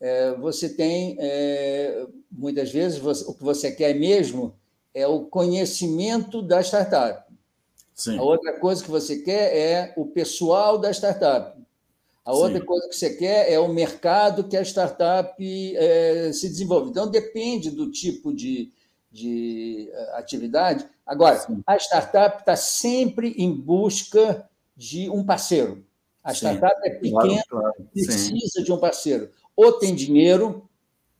[0.02, 4.54] é você tem, é, muitas vezes, o que você quer mesmo
[4.94, 7.34] é o conhecimento da startup.
[7.96, 8.18] Sim.
[8.18, 11.58] A outra coisa que você quer é o pessoal da startup.
[12.26, 12.66] A outra Sim.
[12.66, 15.42] coisa que você quer é o mercado que a startup
[15.78, 16.90] é, se desenvolve.
[16.90, 18.74] Então, depende do tipo de,
[19.12, 20.88] de eh, atividade.
[21.06, 21.62] Agora, Sim.
[21.68, 25.86] a startup está sempre em busca de um parceiro.
[26.24, 26.48] A Sim.
[26.48, 27.90] startup é pequena, claro, claro.
[27.92, 28.64] precisa Sim.
[28.64, 29.30] de um parceiro.
[29.56, 30.70] Ou tem dinheiro,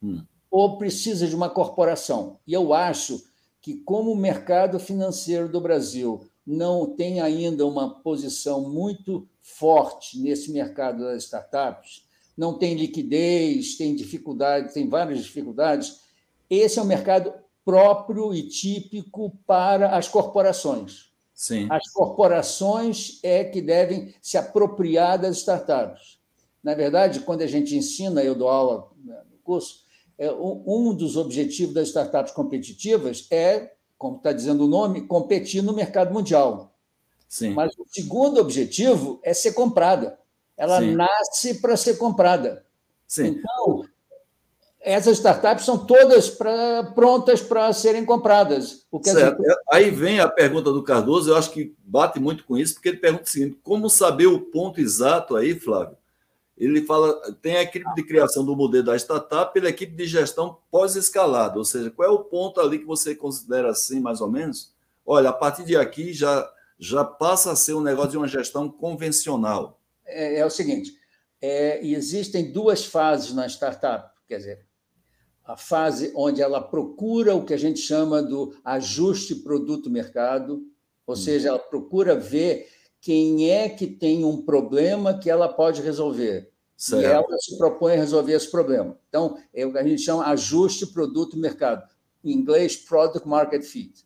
[0.02, 0.22] hum.
[0.50, 2.38] ou precisa de uma corporação.
[2.46, 3.22] E eu acho
[3.60, 10.50] que, como o mercado financeiro do Brasil não tem ainda uma posição muito forte nesse
[10.50, 12.04] mercado das startups,
[12.36, 16.00] não tem liquidez, tem dificuldades, tem várias dificuldades.
[16.48, 17.32] Esse é um mercado
[17.64, 21.10] próprio e típico para as corporações.
[21.34, 21.66] Sim.
[21.70, 26.20] As corporações é que devem se apropriar das startups.
[26.62, 29.84] Na verdade, quando a gente ensina, eu dou aula né, no curso,
[30.18, 33.72] é, um dos objetivos das startups competitivas é,
[34.02, 36.74] como está dizendo o nome, competir no mercado mundial.
[37.28, 37.50] Sim.
[37.54, 40.18] Mas o segundo objetivo é ser comprada.
[40.56, 40.96] Ela Sim.
[40.96, 42.66] nasce para ser comprada.
[43.06, 43.28] Sim.
[43.28, 43.84] Então,
[44.84, 48.84] essas startups são todas pra, prontas para serem compradas.
[49.02, 49.42] certo.
[49.42, 49.56] Gente...
[49.70, 52.98] Aí vem a pergunta do Cardoso, eu acho que bate muito com isso, porque ele
[52.98, 55.96] pergunta o seguinte: como saber o ponto exato aí, Flávio?
[56.58, 60.04] Ele fala, tem a equipe de criação do modelo da startup e a equipe de
[60.06, 64.30] gestão pós-escalada, ou seja, qual é o ponto ali que você considera assim, mais ou
[64.30, 64.72] menos?
[65.04, 68.68] Olha, a partir de aqui já, já passa a ser um negócio de uma gestão
[68.68, 69.80] convencional.
[70.04, 70.92] É, é o seguinte,
[71.40, 74.71] é, existem duas fases na startup, quer dizer,
[75.44, 80.64] a fase onde ela procura o que a gente chama do ajuste produto-mercado,
[81.06, 81.16] ou hum.
[81.16, 82.68] seja, ela procura ver
[83.00, 86.50] quem é que tem um problema que ela pode resolver.
[86.76, 87.02] Certo.
[87.02, 88.98] E ela se propõe a resolver esse problema.
[89.08, 91.88] Então, é o que a gente chama ajuste produto-mercado.
[92.24, 94.04] Em inglês, Product Market Fit.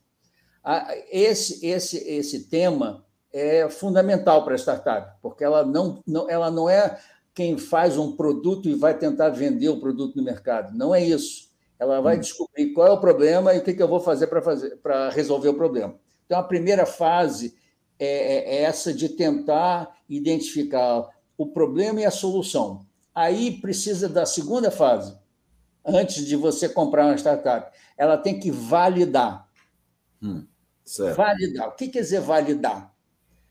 [1.11, 6.68] Esse, esse, esse tema é fundamental para a startup, porque ela não, não, ela não
[6.68, 6.99] é
[7.37, 10.75] quem faz um produto e vai tentar vender o produto no mercado.
[10.75, 11.51] Não é isso.
[11.79, 12.20] Ela vai hum.
[12.20, 15.51] descobrir qual é o problema e o que eu vou fazer para fazer para resolver
[15.51, 15.94] o problema.
[16.25, 17.55] Então, a primeira fase
[17.99, 22.87] é, é, é essa de tentar identificar o problema e a solução.
[23.14, 25.14] Aí precisa da segunda fase,
[25.85, 27.70] antes de você comprar uma startup.
[27.99, 29.46] Ela tem que validar.
[30.22, 30.46] Hum,
[31.14, 31.68] validar.
[31.68, 32.94] O que quer dizer validar?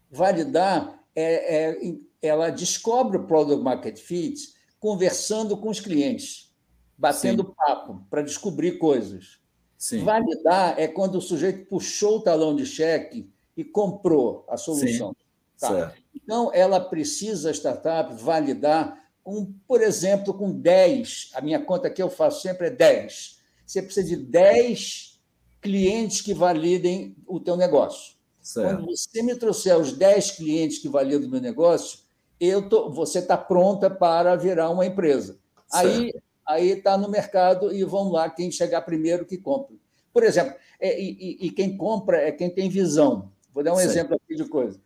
[0.10, 6.54] Validar é, é ela descobre o Product Market Fit conversando com os clientes,
[6.98, 7.54] batendo Sim.
[7.58, 9.40] papo para descobrir coisas.
[9.78, 10.04] Sim.
[10.04, 15.16] Validar é quando o sujeito puxou o talão de cheque e comprou a solução.
[15.60, 15.94] Tá.
[16.14, 21.32] Então, ela precisa, a startup, validar, com, por exemplo, com 10.
[21.34, 23.40] A minha conta que eu faço sempre é 10.
[23.66, 25.20] Você precisa de 10
[25.62, 28.16] clientes que validem o teu negócio.
[28.42, 28.78] Certo.
[28.78, 32.05] Quando você me trouxer os 10 clientes que validam o meu negócio,
[32.46, 35.40] eu tô, você está pronta para virar uma empresa.
[35.68, 35.88] Certo.
[35.88, 36.12] Aí
[36.46, 39.76] aí está no mercado e vamos lá, quem chegar primeiro que compra.
[40.14, 43.32] Por exemplo, é, e, e, quem compra é quem tem visão.
[43.54, 43.90] Vou dar um certo.
[43.90, 44.80] exemplo aqui de coisa.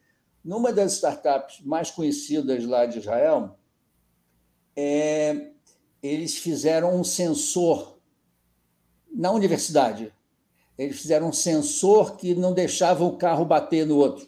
[0.44, 3.60] Numa das startups mais conhecidas lá de Israel,
[4.76, 5.52] é,
[6.02, 8.00] eles fizeram um sensor
[9.14, 10.14] na universidade.
[10.78, 14.28] Eles fizeram um sensor que não deixava o carro bater no outro.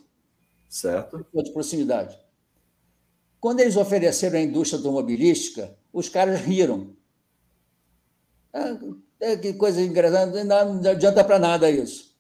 [0.68, 1.26] Certo.
[1.34, 2.20] De proximidade.
[3.42, 6.92] Quando eles ofereceram à indústria automobilística, os caras riram.
[8.54, 8.78] Ah,
[9.20, 12.16] é, que coisa engraçada, não, não adianta para nada isso.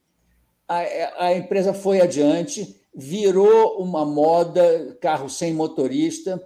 [0.67, 6.41] A, a empresa foi adiante, virou uma moda, carro sem motorista,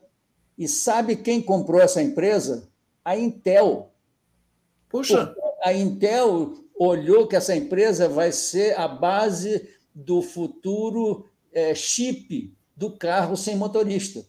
[0.58, 2.68] e sabe quem comprou essa empresa?
[3.04, 3.94] A Intel.
[4.90, 5.28] Puxa!
[5.28, 12.54] Porque a Intel olhou que essa empresa vai ser a base do futuro é, chip
[12.76, 14.26] do carro sem motorista.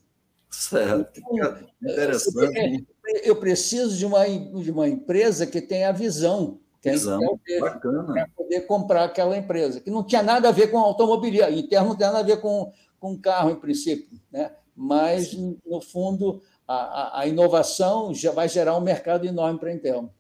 [0.51, 1.19] Certo.
[1.19, 2.87] Então, Interessante.
[3.23, 7.21] Eu preciso de uma, de uma empresa que tenha visão, que visão.
[7.59, 11.97] para poder comprar aquela empresa, que não tinha nada a ver com automobilismo, interno não
[11.97, 14.53] tem nada a ver com, com carro, em princípio, né?
[14.75, 15.57] mas, Sim.
[15.65, 20.13] no fundo, a, a, inovação já vai gerar um mercado enorme para a Intel.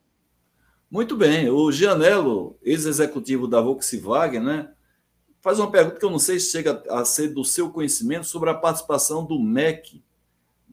[0.91, 1.51] Muito bem.
[1.51, 4.71] O Gianello, ex-executivo da Volkswagen, né,
[5.43, 8.49] faz uma pergunta que eu não sei se chega a ser do seu conhecimento sobre
[8.49, 10.03] a participação do MEC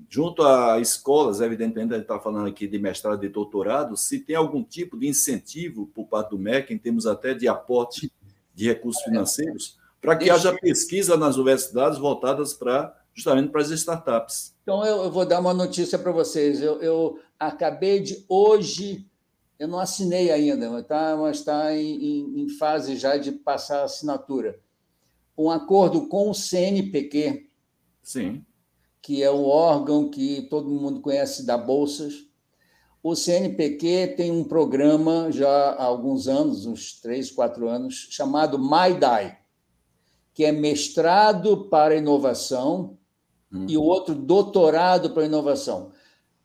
[0.09, 4.35] junto a escolas, evidentemente, a gente está falando aqui de mestrado e doutorado, se tem
[4.35, 8.11] algum tipo de incentivo por parte do MEC, em termos até de aporte
[8.53, 14.55] de recursos financeiros, para que haja pesquisa nas universidades voltadas para justamente para as startups.
[14.63, 16.61] Então, eu, vou dar uma notícia para vocês.
[16.61, 19.05] Eu, eu, acabei de hoje,
[19.59, 23.83] eu não assinei ainda, tá, mas está em, em, em fase já de passar a
[23.83, 24.59] assinatura.
[25.37, 27.47] Um acordo com o CNPq,
[28.03, 28.45] Sim.
[29.03, 32.13] Que é o órgão que todo mundo conhece da Bolsas.
[33.03, 39.37] O CNPq tem um programa já há alguns anos, uns três, quatro anos, chamado MyDai,
[40.33, 42.97] que é mestrado para inovação
[43.51, 43.65] hum.
[43.67, 45.91] e o outro doutorado para inovação.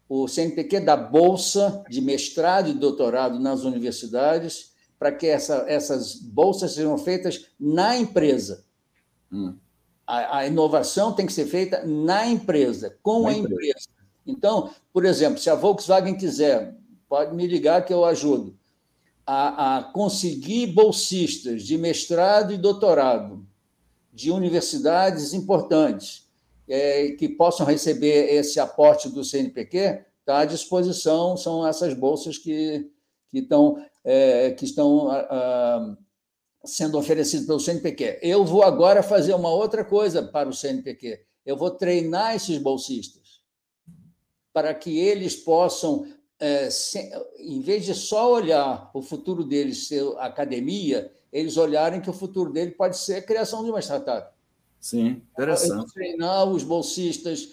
[0.08, 6.72] O CNPq dá bolsa de mestrado e doutorado nas universidades para que essa, essas bolsas
[6.72, 8.64] sejam feitas na empresa.
[9.30, 9.54] Hum.
[10.08, 13.54] A, a, inovação tem que ser feita na empresa, com na a empresa.
[13.54, 13.88] empresa.
[14.26, 16.74] Então, por exemplo, se a Volkswagen quiser,
[17.06, 18.56] pode me ligar que eu ajudo,
[19.26, 23.46] a, a conseguir bolsistas de mestrado e doutorado
[24.10, 26.26] de universidades importantes
[26.66, 32.90] é, que possam receber esse aporte do CNPq, está à disposição, são essas bolsas que,
[33.30, 35.96] que, estão, é, que estão a,
[36.64, 38.18] sendo oferecidas pelo CNPq.
[38.22, 41.20] Eu vou agora fazer uma outra coisa para o CNPq.
[41.44, 43.40] Eu vou treinar esses bolsistas
[44.52, 46.06] para que eles possam,
[46.40, 46.68] é,
[47.38, 52.52] em vez de só olhar o futuro deles ser academia, eles olharem que o futuro
[52.52, 54.34] dele pode ser a criação de uma startup.
[54.80, 55.92] Sim, interessante.
[55.92, 57.52] Treinar os bolsistas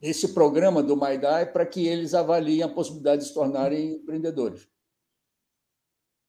[0.00, 4.68] desse programa do Maidai para que eles avaliem a possibilidade de se tornarem empreendedores.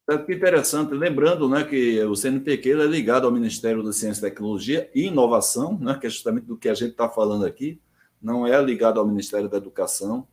[0.10, 4.90] É que interessante, lembrando né, que o CNPq é ligado ao Ministério da Ciência, Tecnologia
[4.96, 7.80] e Inovação, né, que é justamente do que a gente está falando aqui,
[8.20, 10.28] não é ligado ao Ministério da Educação,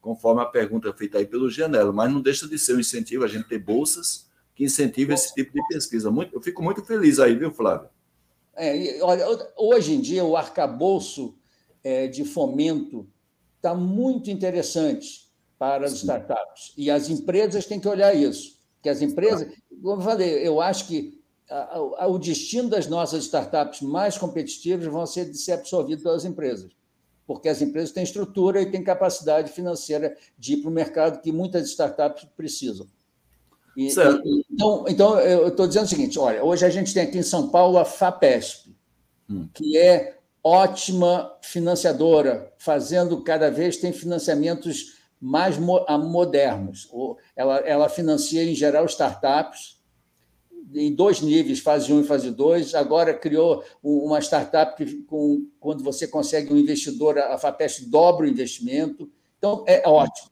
[0.00, 3.28] conforme a pergunta feita aí pelo Gianello, mas não deixa de ser um incentivo a
[3.28, 6.10] gente ter bolsas que incentivam esse tipo de pesquisa.
[6.10, 7.90] Muito, eu fico muito feliz aí, viu, Flávio?
[8.56, 9.24] É, olha,
[9.56, 11.36] hoje em dia, o arcabouço
[11.84, 13.06] é, de fomento
[13.56, 16.72] está muito interessante para as startups.
[16.76, 18.57] E as empresas têm que olhar isso.
[18.82, 21.18] Que as empresas, como eu falei, eu acho que
[21.50, 26.24] a, a, o destino das nossas startups mais competitivas vão ser de ser absorvido pelas
[26.24, 26.70] empresas.
[27.26, 31.30] Porque as empresas têm estrutura e têm capacidade financeira de ir para o mercado que
[31.30, 32.86] muitas startups precisam.
[33.76, 37.18] E, e, então, então, eu estou dizendo o seguinte: olha, hoje a gente tem aqui
[37.18, 38.74] em São Paulo a FAPESP,
[39.30, 39.48] hum.
[39.54, 46.88] que é ótima financiadora, fazendo cada vez tem financiamentos mais modernos.
[47.34, 49.78] Ela, ela financia, em geral, startups
[50.74, 52.74] em dois níveis, fase 1 e fase 2.
[52.74, 58.28] Agora criou uma startup que, com, quando você consegue um investidor, a FAPESP dobra o
[58.28, 59.10] investimento.
[59.38, 60.30] Então, é ótimo.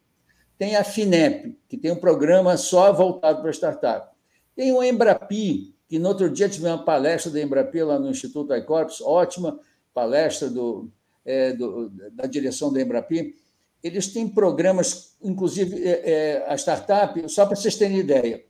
[0.59, 4.11] Tem a FINEP, que tem um programa só voltado para startup.
[4.55, 8.55] Tem o Embrapi, que no outro dia tive uma palestra da Embrapi lá no Instituto
[8.55, 9.59] iCorps, ótima
[9.93, 10.91] palestra do,
[11.24, 13.37] é, do, da direção da Embrapi.
[13.83, 18.45] Eles têm programas, inclusive é, é, a startup, só para vocês terem ideia,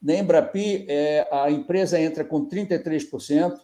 [0.00, 3.58] na Embrapi é, a empresa entra com 33%.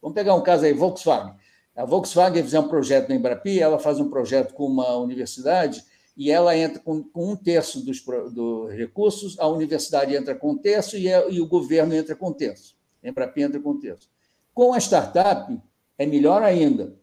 [0.00, 1.34] Vamos pegar um caso aí, Volkswagen.
[1.74, 5.82] A Volkswagen fizer um projeto na Embrapi, ela faz um projeto com uma universidade
[6.14, 10.58] e ela entra com, com um terço dos, dos, recursos, a universidade entra com um
[10.58, 12.76] terço e, a, e o governo entra com um terço.
[13.02, 14.10] A Embrapi entra com um terço.
[14.52, 15.58] Com a startup,
[15.96, 16.94] é melhor ainda.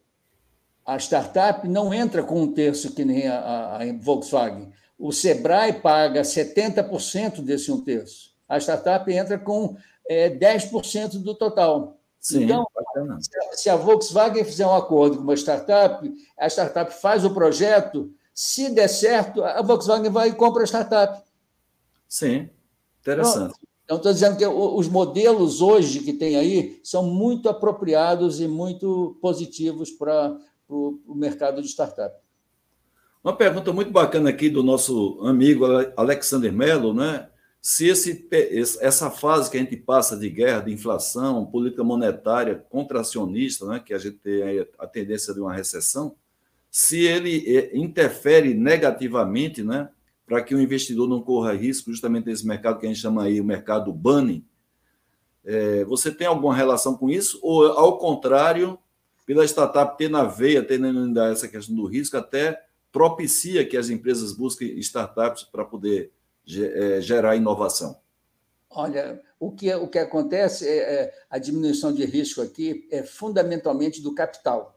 [0.90, 4.72] A startup não entra com um terço que nem a, a, a Volkswagen.
[4.98, 8.32] O Sebrae paga 70% desse um terço.
[8.48, 9.76] A startup entra com
[10.08, 11.96] é, 10% do total.
[12.18, 12.66] Sim, então,
[13.52, 18.68] se a Volkswagen fizer um acordo com uma startup, a startup faz o projeto, se
[18.68, 21.22] der certo, a Volkswagen vai e compra a startup.
[22.08, 22.50] Sim,
[23.00, 23.54] interessante.
[23.84, 29.16] Então, estou dizendo que os modelos hoje que tem aí são muito apropriados e muito
[29.22, 30.36] positivos para
[30.74, 32.14] o mercado de startup.
[33.22, 35.66] Uma pergunta muito bacana aqui do nosso amigo
[35.96, 37.28] Alexander Mello, né?
[37.60, 38.26] Se esse,
[38.80, 43.92] essa fase que a gente passa de guerra, de inflação, política monetária contracionista, né, que
[43.92, 46.16] a gente tem a tendência de uma recessão,
[46.70, 49.90] se ele é, interfere negativamente, né,
[50.26, 53.38] para que o investidor não corra risco, justamente nesse mercado que a gente chama aí
[53.38, 54.42] o mercado bunny,
[55.44, 57.38] é, você tem alguma relação com isso?
[57.42, 58.78] Ou, ao contrário,
[59.30, 62.60] pela startup ter na veia, tendo ainda essa questão do risco, até
[62.90, 66.10] propicia que as empresas busquem startups para poder
[66.52, 67.96] é, gerar inovação?
[68.68, 74.02] Olha, o que, o que acontece é, é a diminuição de risco aqui é fundamentalmente
[74.02, 74.76] do capital.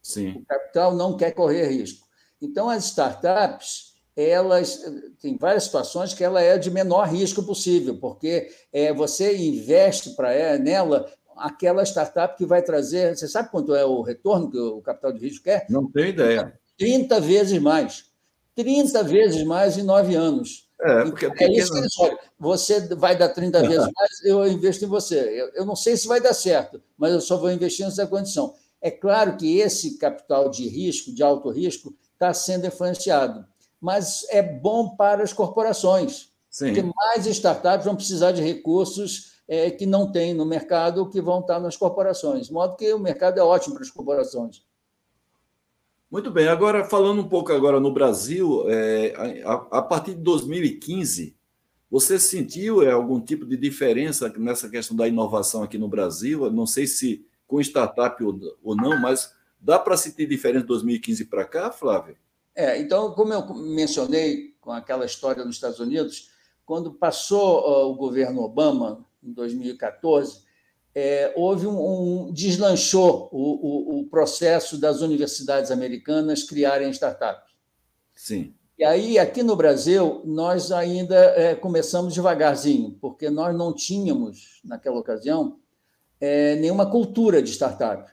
[0.00, 0.30] Sim.
[0.30, 2.06] O capital não quer correr risco.
[2.40, 4.80] Então, as startups elas
[5.20, 10.32] tem várias situações que ela é de menor risco possível, porque é, você investe para
[10.32, 13.16] é, nela aquela startup que vai trazer.
[13.16, 15.66] Você sabe quanto é o retorno que o capital de risco quer?
[15.68, 16.58] Não tenho ideia.
[16.76, 18.06] 30 vezes mais.
[18.54, 20.68] 30 vezes mais em nove anos.
[20.80, 22.18] É, porque é, é isso que eles falam.
[22.38, 25.18] Você vai dar 30 vezes mais, eu investo em você.
[25.18, 28.54] Eu, eu não sei se vai dar certo, mas eu só vou investir nessa condição.
[28.80, 33.44] É claro que esse capital de risco, de alto risco, está sendo influenciado
[33.80, 36.66] mas é bom para as corporações, Sim.
[36.66, 41.40] porque mais startups vão precisar de recursos é, que não tem no mercado, que vão
[41.40, 42.46] estar nas corporações.
[42.46, 44.62] De modo que o mercado é ótimo para as corporações.
[46.10, 46.48] Muito bem.
[46.48, 51.36] Agora, falando um pouco agora no Brasil, é, a, a, partir de 2015,
[51.90, 56.44] você sentiu é, algum tipo de diferença nessa questão da inovação aqui no Brasil?
[56.44, 60.68] Eu não sei se com startup ou, ou não, mas dá para sentir diferença de
[60.68, 62.16] 2015 para cá, Flávio?
[62.54, 66.30] É, então, como eu mencionei com aquela história nos Estados Unidos,
[66.64, 70.42] quando passou o governo Obama, em 2014,
[70.94, 77.52] é, houve um, um deslanchou o, o, o, processo das universidades americanas criarem startups.
[78.14, 78.54] Sim.
[78.76, 84.98] E aí, aqui no Brasil, nós ainda é, começamos devagarzinho, porque nós não tínhamos, naquela
[84.98, 85.58] ocasião,
[86.20, 88.10] é, nenhuma cultura de startup.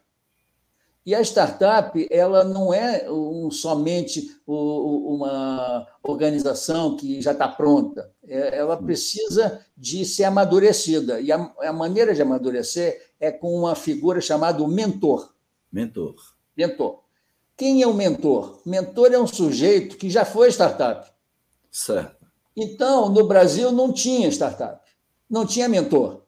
[1.06, 8.12] E a startup ela não é um, somente uma organização que já está pronta.
[8.28, 11.22] É, ela precisa de ser amadurecida.
[11.22, 15.32] E a, a, maneira de amadurecer é com uma figura chamada mentor.
[15.72, 16.16] Mentor.
[16.58, 17.04] Mentor.
[17.56, 18.62] Quem é o mentor?
[18.66, 21.08] Mentor é um sujeito que já foi startup.
[21.70, 22.26] Certo.
[22.58, 24.82] Então, no Brasil não tinha startup,
[25.30, 26.25] não tinha mentor.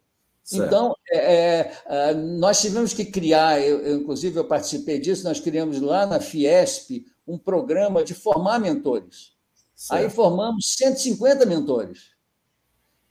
[0.48, 0.66] Certo.
[0.66, 5.42] Então, é, é, é, nós tivemos que criar, eu, eu, inclusive eu participei disso, nós
[5.42, 9.34] criamos lá na Fiesp um programa de formar mentores.
[9.76, 10.02] Certo.
[10.02, 12.12] Aí formamos 150 mentores.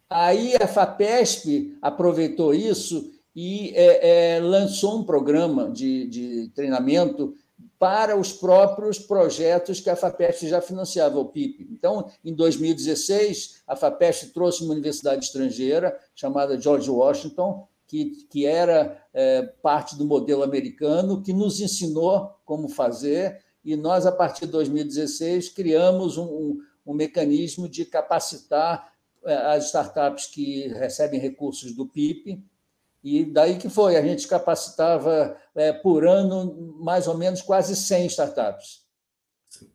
[0.09, 7.35] Aí a FAPESP aproveitou isso e é, é, lançou um programa de, de treinamento
[7.79, 11.69] para os próprios projetos que a FAPESP já financiava, o PIP.
[11.71, 19.01] Então, em 2016, a FAPESP trouxe uma universidade estrangeira chamada George Washington, que, que era
[19.13, 24.53] é, parte do modelo americano, que nos ensinou como fazer, e nós, a partir de
[24.53, 28.93] 2016, criamos um, um, um mecanismo de capacitar
[29.25, 32.43] é, as startups que recebem recursos do PIP
[33.09, 38.07] e daí que foi, a gente capacitava é, por ano mais ou menos quase 100
[38.07, 38.85] startups.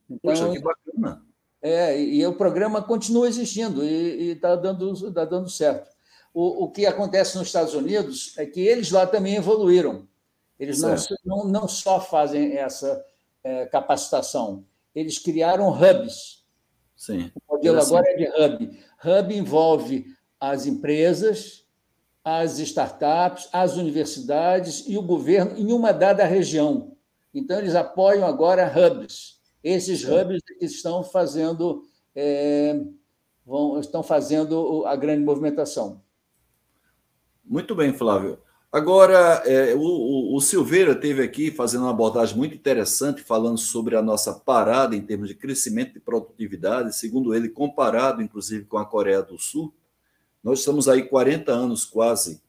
[0.09, 1.23] Então, Poxa, que bacana.
[1.61, 5.89] É, e o programa continua existindo e está dando, tá dando certo.
[6.33, 10.05] O, o que acontece nos Estados Unidos é que eles lá também evoluíram.
[10.59, 13.01] Eles não, não, não só fazem essa
[13.41, 16.43] é, capacitação, eles criaram hubs.
[16.97, 17.31] Sim.
[17.47, 18.79] O modelo agora é de hub.
[19.05, 20.05] Hub envolve
[20.37, 21.65] as empresas,
[22.23, 26.95] as startups, as universidades e o governo em uma dada região.
[27.33, 29.39] Então, eles apoiam agora hubs.
[29.63, 31.83] Esses hubs que estão fazendo,
[32.15, 32.79] é,
[33.45, 36.01] vão, estão fazendo a grande movimentação.
[37.43, 38.39] Muito bem, Flávio.
[38.71, 44.01] Agora, é, o, o, Silveira teve aqui fazendo uma abordagem muito interessante, falando sobre a
[44.01, 49.21] nossa parada em termos de crescimento de produtividade, segundo ele, comparado inclusive com a Coreia
[49.21, 49.73] do Sul.
[50.43, 52.41] Nós estamos aí 40 anos quase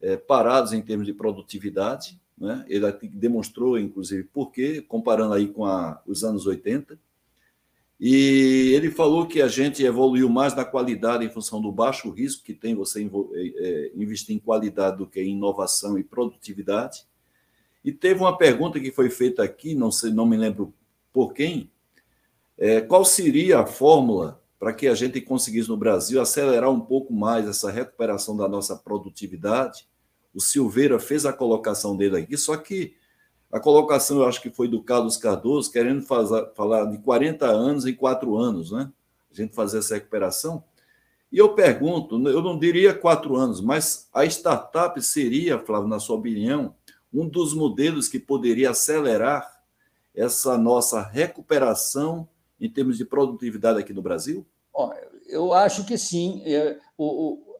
[0.00, 2.20] é, parados em termos de produtividade.
[2.36, 2.64] Né?
[2.68, 6.98] Ele demonstrou, inclusive, por quê, comparando aí com a, os anos 80.
[7.98, 12.44] E ele falou que a gente evoluiu mais na qualidade em função do baixo risco
[12.44, 17.06] que tem você é, investir em qualidade do que em inovação e produtividade.
[17.84, 20.74] E teve uma pergunta que foi feita aqui, não sei, não me lembro
[21.12, 21.70] por quem,
[22.58, 27.12] é, qual seria a fórmula para que a gente conseguisse no Brasil acelerar um pouco
[27.12, 29.86] mais essa recuperação da nossa produtividade.
[30.32, 32.94] O Silveira fez a colocação dele aqui, só que
[33.52, 37.84] a colocação eu acho que foi do Carlos Cardoso, querendo fazer, falar de 40 anos
[37.84, 38.90] em quatro anos, né?
[39.30, 40.64] A gente fazer essa recuperação.
[41.30, 46.16] E eu pergunto, eu não diria quatro anos, mas a startup seria, Flávio, na sua
[46.16, 46.74] opinião,
[47.12, 49.60] um dos modelos que poderia acelerar
[50.14, 52.26] essa nossa recuperação
[52.58, 54.46] em termos de produtividade aqui no Brasil?
[55.28, 56.42] Eu acho que sim.
[56.44, 56.78] É,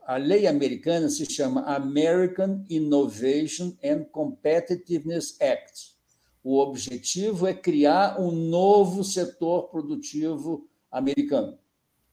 [0.06, 5.94] a lei americana se chama American Innovation and Competitiveness Act.
[6.42, 11.58] O objetivo é criar um novo setor produtivo americano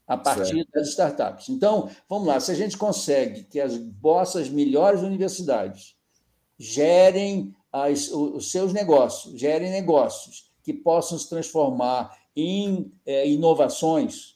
[0.07, 0.71] a partir certo.
[0.73, 1.49] das startups.
[1.49, 5.95] Então, vamos lá, se a gente consegue que as nossas melhores universidades
[6.57, 14.30] gerem as, os seus negócios, gerem negócios que possam se transformar em é, inovações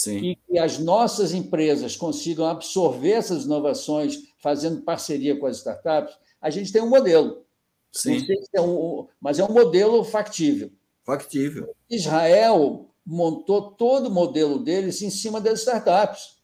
[0.00, 0.16] Sim.
[0.16, 6.48] e que as nossas empresas consigam absorver essas inovações fazendo parceria com as startups, a
[6.48, 7.44] gente tem um modelo.
[7.92, 8.18] Sim.
[8.20, 10.70] Se é um, mas é um modelo factível.
[11.04, 11.74] Factível.
[11.90, 16.38] Israel montou todo o modelo deles em cima das startups.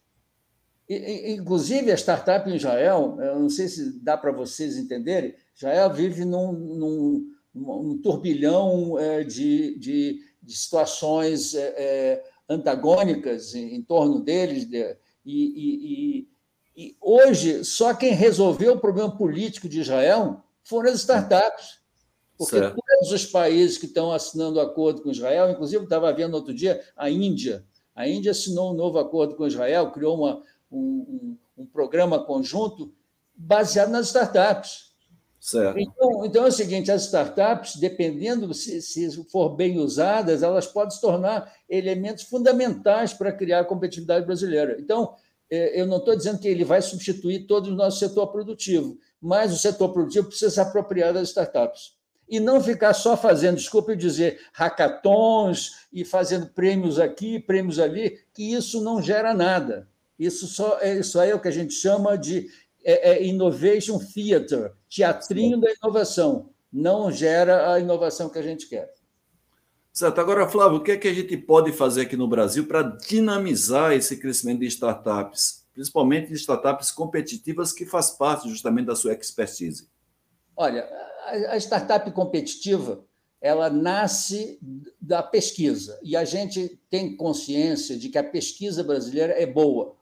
[0.87, 5.91] E, inclusive, a startup em Israel, eu não sei se dá para vocês entenderem, Israel
[5.91, 14.19] vive num, num, num turbilhão é, de, de, de, situações é, antagônicas em, em, torno
[14.19, 14.65] deles.
[14.65, 16.27] De, e, e,
[16.75, 21.79] e hoje, só quem resolveu o problema político de Israel foram as startups.
[22.37, 22.75] Porque certo.
[22.75, 27.09] todos os países que estão assinando acordo com Israel, inclusive estava vendo outro dia a
[27.09, 27.65] Índia.
[27.95, 32.93] A Índia assinou um novo acordo com Israel, criou uma, um, um, um programa conjunto
[33.35, 34.86] baseado nas startups.
[35.47, 35.79] Certo.
[35.79, 40.91] Então, então é o seguinte: as startups, dependendo se, se for bem usadas, elas podem
[40.91, 44.75] se tornar elementos fundamentais para criar a competitividade brasileira.
[44.77, 45.15] Então,
[45.49, 49.53] é, eu não estou dizendo que ele vai substituir todo o nosso setor produtivo, mas
[49.53, 51.95] o setor produtivo precisa se apropriar das startups.
[52.27, 58.51] E não ficar só fazendo, desculpe dizer, hackathons e fazendo prêmios aqui, prêmios ali, que
[58.51, 59.87] isso não gera nada.
[60.19, 62.49] Isso, só é, isso aí é o que a gente chama de
[62.87, 65.61] é, é innovation theater, teatrinho Sim.
[65.61, 66.49] da inovação.
[66.71, 68.89] Não gera a inovação que a gente quer.
[69.91, 70.21] Certo.
[70.21, 73.91] Agora, Flávio, o que é que a gente pode fazer aqui no Brasil para dinamizar
[73.91, 79.89] esse crescimento de startups, principalmente de startups competitivas que faz parte justamente da sua expertise?
[80.55, 80.87] Olha,
[81.49, 83.03] a startup competitiva
[83.41, 84.59] ela nasce
[84.99, 89.95] da pesquisa e a gente tem consciência de que a pesquisa brasileira é boa.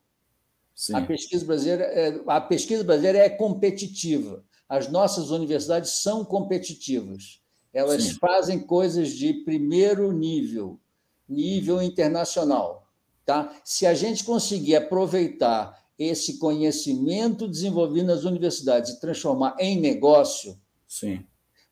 [0.76, 0.94] Sim.
[0.94, 4.44] A pesquisa brasileira é, a pesquisa brasileira é competitiva.
[4.68, 7.40] As nossas universidades são competitivas.
[7.74, 8.14] Elas Sim.
[8.16, 10.80] fazem coisas de primeiro nível,
[11.28, 12.88] nível internacional.
[13.26, 13.56] Tá?
[13.64, 21.26] Se a gente conseguir aproveitar esse conhecimento desenvolvido nas universidades e transformar em negócio, Sim.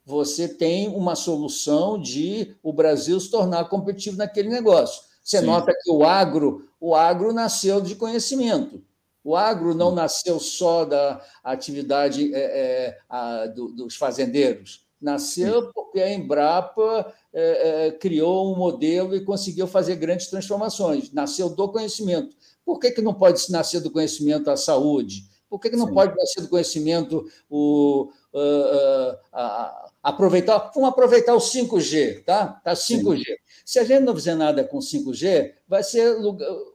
[0.06, 5.04] você tem uma solução de o Brasil se tornar competitivo naquele negócio.
[5.22, 5.46] Você Sim.
[5.46, 8.84] nota que o agro, o agro nasceu de conhecimento.
[9.24, 14.84] O agro não nasceu só da atividade é, é, a, do, dos fazendeiros.
[15.00, 21.12] Nasceu porque a Embrapa é, é, criou um modelo e conseguiu fazer grandes transformações.
[21.12, 22.36] Nasceu do conhecimento.
[22.66, 25.24] Por que, que não pode nascer do conhecimento a saúde?
[25.50, 25.94] Por que, que não Sim.
[25.94, 30.72] pode nascer do conhecimento o, uh, uh, uh, aproveitar?
[30.74, 32.60] Vamos aproveitar o 5G, tá?
[32.64, 33.24] Tá 5G.
[33.24, 33.36] Sim.
[33.64, 36.16] Se a gente não fizer nada com 5G, vai ser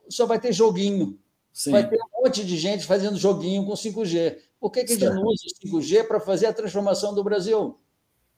[0.08, 1.18] só vai ter joguinho.
[1.58, 1.72] Sim.
[1.72, 4.38] Vai ter um monte de gente fazendo joguinho com 5G.
[4.60, 7.76] Por que, que a gente não usa o 5G para fazer a transformação do Brasil?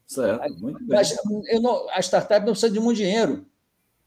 [0.07, 1.61] Certo, muito bem.
[1.61, 3.45] Não, a startup não precisa de muito dinheiro.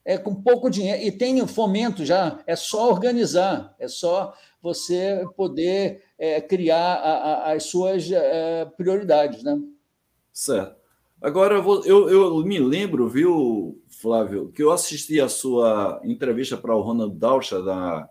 [0.05, 1.01] É com pouco dinheiro.
[1.01, 7.53] E tem fomento já, é só organizar, é só você poder é, criar a, a,
[7.53, 9.45] as suas é, prioridades.
[9.45, 9.63] Né?
[10.33, 10.75] Certo.
[11.23, 16.83] Agora, eu, eu me lembro, viu, Flávio, que eu assisti a sua entrevista para o
[16.83, 18.11] Ronald Daucha da,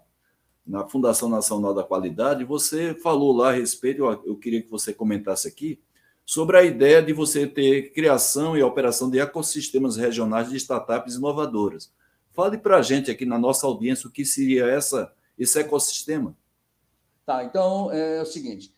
[0.65, 2.43] na Fundação Nacional da Qualidade.
[2.45, 5.79] Você falou lá a respeito, eu, queria que você comentasse aqui,
[6.25, 11.91] sobre a ideia de você ter criação e operação de ecossistemas regionais de startups inovadoras.
[12.31, 16.35] Fale para a gente aqui na nossa audiência o que seria essa, esse ecossistema.
[17.25, 18.73] Tá, então é o seguinte: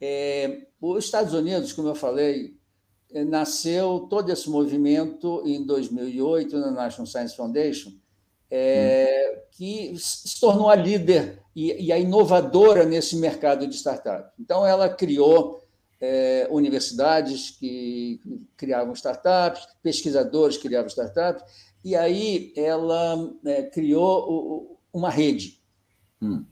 [0.00, 2.56] é, os Estados Unidos, como eu falei,
[3.12, 7.92] é, nasceu todo esse movimento em 2008 na National Science Foundation,
[8.50, 9.40] é, hum.
[9.52, 14.30] que se tornou a líder e, e a inovadora nesse mercado de startup.
[14.38, 15.62] Então, ela criou
[16.00, 18.20] é, universidades que
[18.56, 21.44] criavam startups, pesquisadores que criavam startups,
[21.84, 25.60] e aí ela é, criou uma rede
[26.20, 26.44] hum.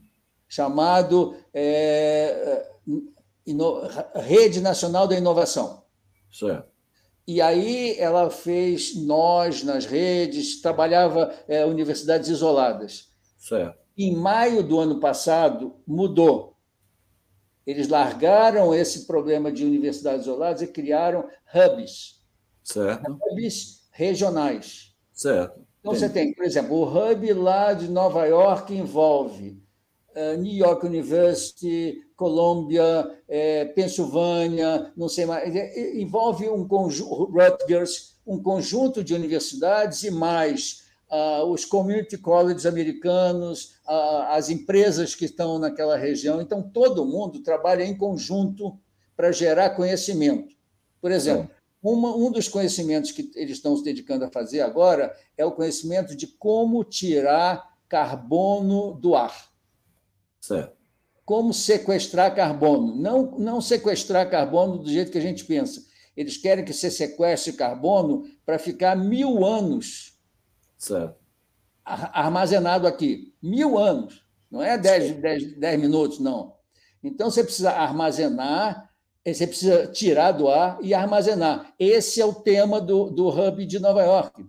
[0.47, 2.65] chamado é,
[4.15, 5.83] Rede Nacional da Inovação.
[6.31, 6.74] Certo.
[7.27, 13.09] E aí ela fez nós nas redes, trabalhava é, universidades isoladas.
[13.37, 13.77] Certo.
[13.97, 16.55] Em maio do ano passado, mudou
[17.65, 22.23] eles largaram esse problema de universidades isoladas e criaram hubs.
[22.63, 23.11] Certo.
[23.11, 24.95] Hubs regionais.
[25.11, 25.65] Certo.
[25.79, 25.99] Então, Entendi.
[25.99, 29.63] você tem, por exemplo, o hub lá de Nova York envolve
[30.15, 35.53] uh, New York University, Colômbia, eh, Pensilvânia, não sei mais,
[35.95, 43.75] envolve um conjunto, Rutgers, um conjunto de universidades e mais uh, os community colleges americanos,
[43.87, 46.41] uh, as empresas que estão naquela região.
[46.41, 48.79] Então, todo mundo trabalha em conjunto
[49.15, 50.55] para gerar conhecimento.
[51.01, 51.49] Por exemplo,
[51.81, 56.15] Uma, um dos conhecimentos que eles estão se dedicando a fazer agora é o conhecimento
[56.15, 59.51] de como tirar carbono do ar.
[60.41, 60.74] Certo.
[61.25, 62.95] Como sequestrar carbono.
[62.95, 65.83] Não, não sequestrar carbono do jeito que a gente pensa.
[66.15, 70.13] Eles querem que você sequestre carbono para ficar mil anos
[70.77, 71.15] certo.
[71.83, 73.33] armazenado aqui.
[73.41, 74.23] Mil anos.
[74.49, 76.53] Não é dez, dez, dez minutos, não.
[77.03, 78.89] Então, você precisa armazenar,
[79.25, 81.73] você precisa tirar do ar e armazenar.
[81.77, 84.45] Esse é o tema do, do Hub de Nova York.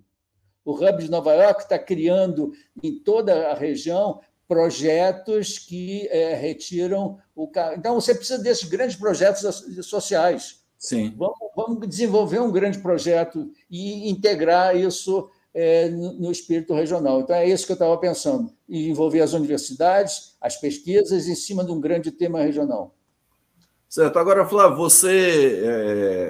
[0.64, 2.52] O Hub de Nova York está criando
[2.82, 7.50] em toda a região projetos que é, retiram o.
[7.76, 10.64] Então, você precisa desses grandes projetos sociais.
[10.78, 11.14] Sim.
[11.16, 17.20] Vamos, vamos desenvolver um grande projeto e integrar isso é, no, no, espírito regional.
[17.20, 21.72] Então, é isso que eu estava pensando, envolver as universidades, as pesquisas, em cima de
[21.72, 22.94] um grande tema regional.
[23.88, 24.18] Certo.
[24.18, 25.62] Agora, Flávio, você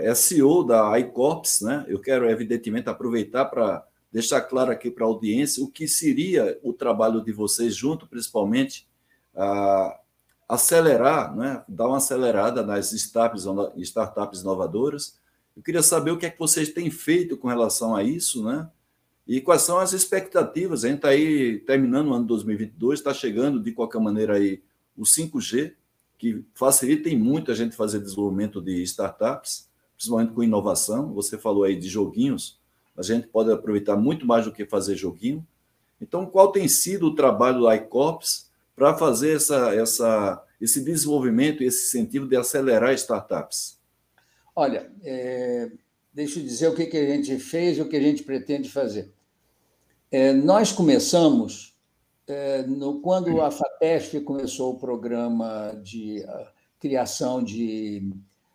[0.04, 1.84] é, é CEO da iCorps, né?
[1.88, 6.72] Eu quero, evidentemente, aproveitar para deixar claro aqui para a audiência o que seria o
[6.72, 8.86] trabalho de vocês junto, principalmente,
[9.34, 10.00] a
[10.48, 13.44] acelerar, né, dar uma acelerada nas startups,
[13.78, 15.18] startups inovadoras.
[15.56, 18.70] Eu queria saber o que é que vocês têm feito com relação a isso, né?
[19.26, 20.84] E quais são as expectativas?
[20.84, 24.62] A gente está aí terminando o ano 2022, está chegando de qualquer maneira aí
[24.96, 25.74] o 5G,
[26.16, 31.12] que facilita muito a gente fazer desenvolvimento de startups, principalmente com inovação.
[31.14, 32.60] Você falou aí de joguinhos,
[32.96, 35.46] a gente pode aproveitar muito mais do que fazer joguinho.
[36.00, 41.86] Então, qual tem sido o trabalho do iCorps para fazer essa, essa, esse desenvolvimento esse
[41.86, 43.78] incentivo de acelerar startups?
[44.54, 45.70] Olha, é,
[46.12, 48.70] deixa eu dizer o que, que a gente fez e o que a gente pretende
[48.70, 49.10] fazer.
[50.10, 51.74] É, nós começamos,
[52.26, 56.24] é, no, quando a FAPESP começou o programa de
[56.78, 58.10] criação de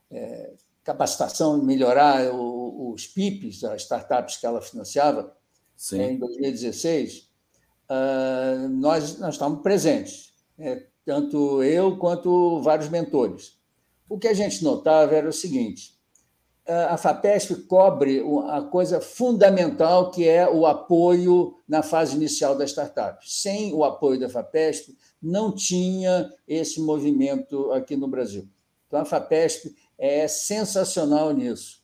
[0.09, 2.50] é, capacitação, melhorar o,
[2.89, 5.36] os PIPs, as startups que ela financiava,
[5.75, 6.01] Sim.
[6.01, 7.29] em 2016,
[7.89, 10.86] uh, nós, nós estávamos presentes, né?
[11.05, 13.57] tanto eu quanto vários mentores.
[14.09, 15.99] O que a gente notava era o seguinte:
[16.67, 23.19] a FAPESP cobre a coisa fundamental que é o apoio na fase inicial da startup.
[23.29, 28.47] Sem o apoio da FAPESP, não tinha esse movimento aqui no Brasil.
[28.88, 31.80] Então, a FAPESP é sensacional nisso.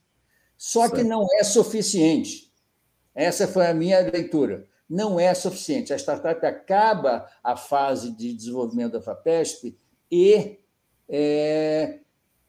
[0.58, 0.96] Só certo.
[0.96, 2.52] que não é suficiente.
[3.14, 4.68] Essa foi a minha leitura.
[4.90, 5.94] Não é suficiente.
[5.94, 9.78] A startup acaba a fase de desenvolvimento da FAPESP
[10.12, 10.58] e,
[11.10, 12.00] é,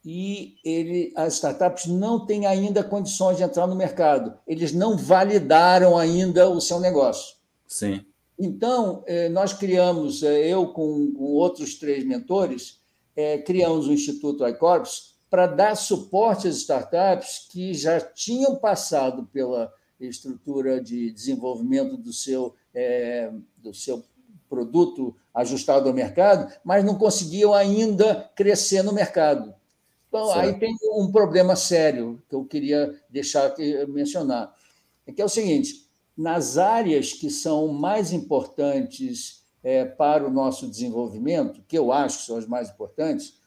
[0.04, 4.38] e ele, as startups não têm ainda condições de entrar no mercado.
[4.46, 7.36] Eles não validaram ainda o seu negócio.
[7.66, 8.04] Sim.
[8.38, 12.80] Então, é, nós criamos, é, eu com, outros três mentores,
[13.16, 19.72] é, criamos o Instituto iCorps para dar suporte às startups que já tinham passado pela
[20.00, 24.04] estrutura de desenvolvimento do seu, é, do seu
[24.48, 29.54] produto ajustado ao mercado, mas não conseguiam ainda crescer no mercado.
[30.08, 30.40] Então, certo.
[30.40, 34.54] aí tem um problema sério que eu queria deixar aqui mencionar,
[35.06, 40.66] é que é o seguinte: nas áreas que são mais importantes é, para o nosso
[40.66, 43.38] desenvolvimento, que eu acho que são as mais importantes,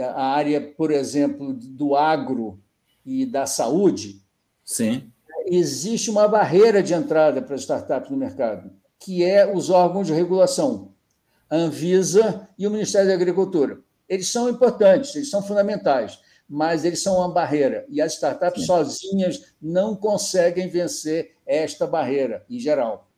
[0.00, 2.58] a área, por exemplo, do agro
[3.04, 4.22] e da saúde,
[4.64, 5.10] Sim.
[5.46, 10.92] existe uma barreira de entrada para startups no mercado, que é os órgãos de regulação,
[11.50, 13.80] a Anvisa e o Ministério da Agricultura.
[14.08, 18.66] Eles são importantes, eles são fundamentais, mas eles são uma barreira e as startups Sim.
[18.66, 23.08] sozinhas não conseguem vencer esta barreira, em geral.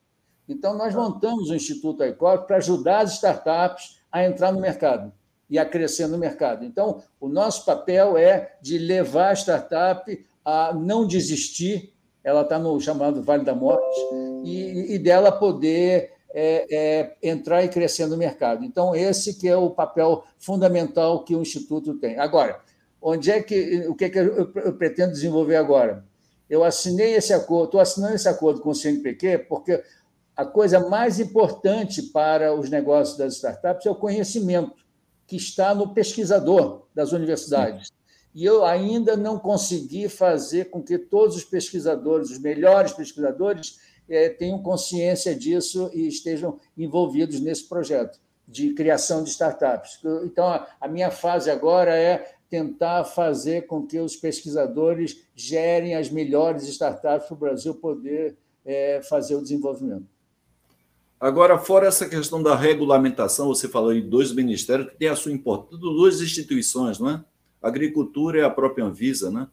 [0.48, 5.12] Então, nós montamos o Instituto ICOR para ajudar as startups a entrar no mercado
[5.48, 6.64] e a crescer no mercado.
[6.64, 11.92] Então, o nosso papel é de levar a startup a não desistir,
[12.22, 14.00] ela está no chamado Vale da Morte,
[14.44, 18.64] e, e dela poder é, é, entrar e crescer no mercado.
[18.64, 22.18] Então, esse que é o papel fundamental que o Instituto tem.
[22.18, 22.60] Agora,
[23.00, 26.04] onde é que o que, é que eu, pretendo desenvolver agora?
[26.48, 29.82] Eu assinei esse acordo, estou assinando esse acordo com o CNPq porque
[30.36, 34.83] a coisa mais importante para os negócios das startups é o conhecimento
[35.26, 37.90] que está no pesquisador das universidades.
[38.34, 44.28] E eu ainda não consegui fazer com que todos os pesquisadores, os melhores pesquisadores, é,
[44.28, 49.98] tenham consciência disso e estejam envolvidos nesse projeto de criação de startups.
[50.24, 56.64] Então, a minha fase agora é tentar fazer com que os pesquisadores gerem as melhores
[56.64, 60.13] startups para o Brasil poder é, fazer o desenvolvimento.
[61.20, 65.32] Agora, fora essa questão da regulamentação, você falou em dois ministérios que têm a sua
[65.32, 67.24] importância, duas instituições, não é?
[67.62, 69.48] A agricultura e a própria Anvisa, né?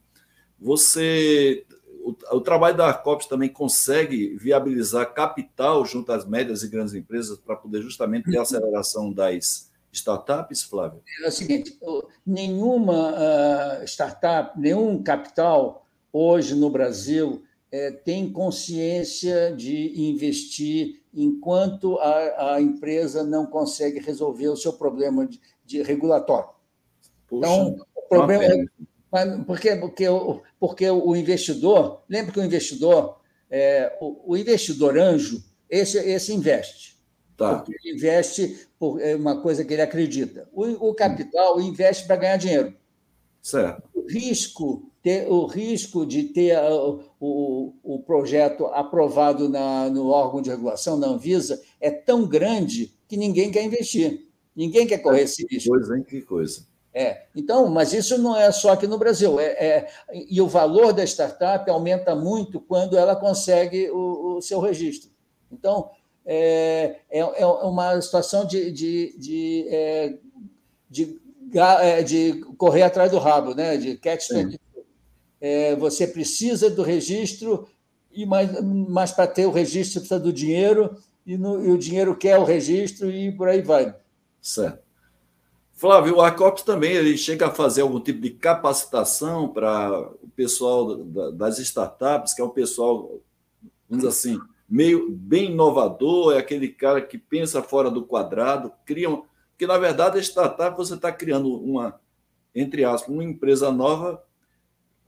[0.61, 1.65] você
[2.03, 7.37] o, o, trabalho da Arcops também consegue viabilizar capital junto às médias e grandes empresas
[7.37, 11.01] para poder justamente ter aceleração das startups, Flávio?
[11.23, 11.77] É o seguinte,
[12.25, 22.55] nenhuma uh, startup, nenhum capital hoje no Brasil é, tem consciência de investir enquanto a,
[22.55, 26.49] a, empresa não consegue resolver o seu problema de, de regulatório.
[27.27, 28.65] Puxa, então, o problema é,
[29.45, 30.05] porque, porque,
[30.59, 36.97] porque o investidor, lembra que o investidor, é, o, o, investidor anjo, esse, esse investe.
[37.35, 37.55] Tá.
[37.55, 40.47] Porque ele investe por é uma coisa que ele acredita.
[40.53, 42.75] O, o capital investe para ganhar dinheiro.
[43.41, 43.89] Certo.
[43.93, 50.41] O risco, ter, o risco de ter o, o, o projeto aprovado na, no órgão
[50.41, 54.27] de regulação, na Anvisa, é tão grande que ninguém quer investir.
[54.55, 55.69] Ninguém quer correr esse risco.
[55.69, 56.03] Coisa, hein?
[56.03, 56.65] Que coisa.
[56.93, 59.39] É, então, mas isso não é só aqui no Brasil.
[59.39, 59.87] É, é,
[60.29, 65.09] e o valor da startup aumenta muito quando ela consegue o, o seu registro.
[65.49, 65.89] Então,
[66.25, 70.17] é, é, é uma situação de, de, de, é,
[70.89, 71.19] de,
[71.53, 73.77] é, de, correr atrás do rabo, né?
[73.77, 74.29] de catch
[75.41, 77.67] é, Você precisa do registro,
[78.11, 82.15] e mas, mas para ter o registro precisa do dinheiro, e, no, e o dinheiro
[82.15, 83.95] quer o registro, e por aí vai.
[84.41, 84.91] Certo.
[85.73, 90.95] Flávio, o ACOPS também ele chega a fazer algum tipo de capacitação para o pessoal
[91.33, 93.19] das startups, que é um pessoal,
[93.89, 94.39] vamos dizer assim,
[94.69, 99.23] meio bem inovador, é aquele cara que pensa fora do quadrado, cria um...
[99.49, 101.99] porque na verdade a startup você está criando uma,
[102.53, 104.23] entre aspas, uma empresa nova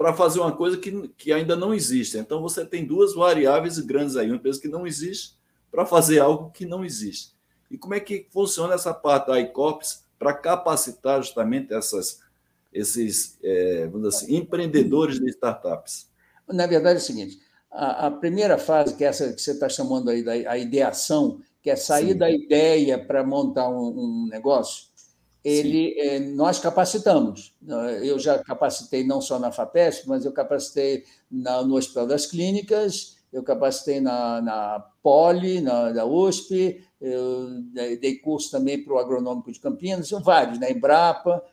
[0.03, 2.17] para fazer uma coisa que, que ainda não existe.
[2.17, 5.37] Então você tem duas variáveis grandes aí, uma empresa que não existe
[5.71, 7.31] para fazer algo que não existe.
[7.71, 12.19] E como é que funciona essa parte da ICOPS para capacitar justamente essas,
[12.73, 16.09] esses é, vamos dizer assim, empreendedores de startups?
[16.49, 17.39] Na verdade é o seguinte:
[17.71, 21.39] a, a primeira fase, que é essa que você está chamando aí da a ideação,
[21.61, 22.17] que é sair Sim.
[22.17, 24.87] da ideia para montar um, um negócio,
[25.43, 27.53] ele, é, nós capacitamos.
[28.01, 33.17] Eu já capacitei não só na FAPESP, mas eu capacitei na, no Hospital das Clínicas,
[33.31, 37.61] eu capacitei na, na Poli, na, da USP, eu
[37.99, 40.71] dei curso também para o Agronômico de Campinas, são vários, na né?
[40.71, 41.43] Embrapa.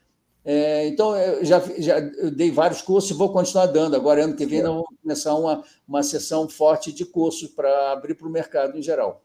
[0.45, 3.97] É, então, eu já, já eu dei vários cursos e vou continuar dando.
[3.97, 8.15] Agora, ano que vem, nós vamos começar uma, uma sessão forte de cursos para abrir
[8.15, 9.23] para o mercado em geral.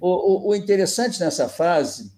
[0.00, 2.12] O, o, o, interessante nessa fase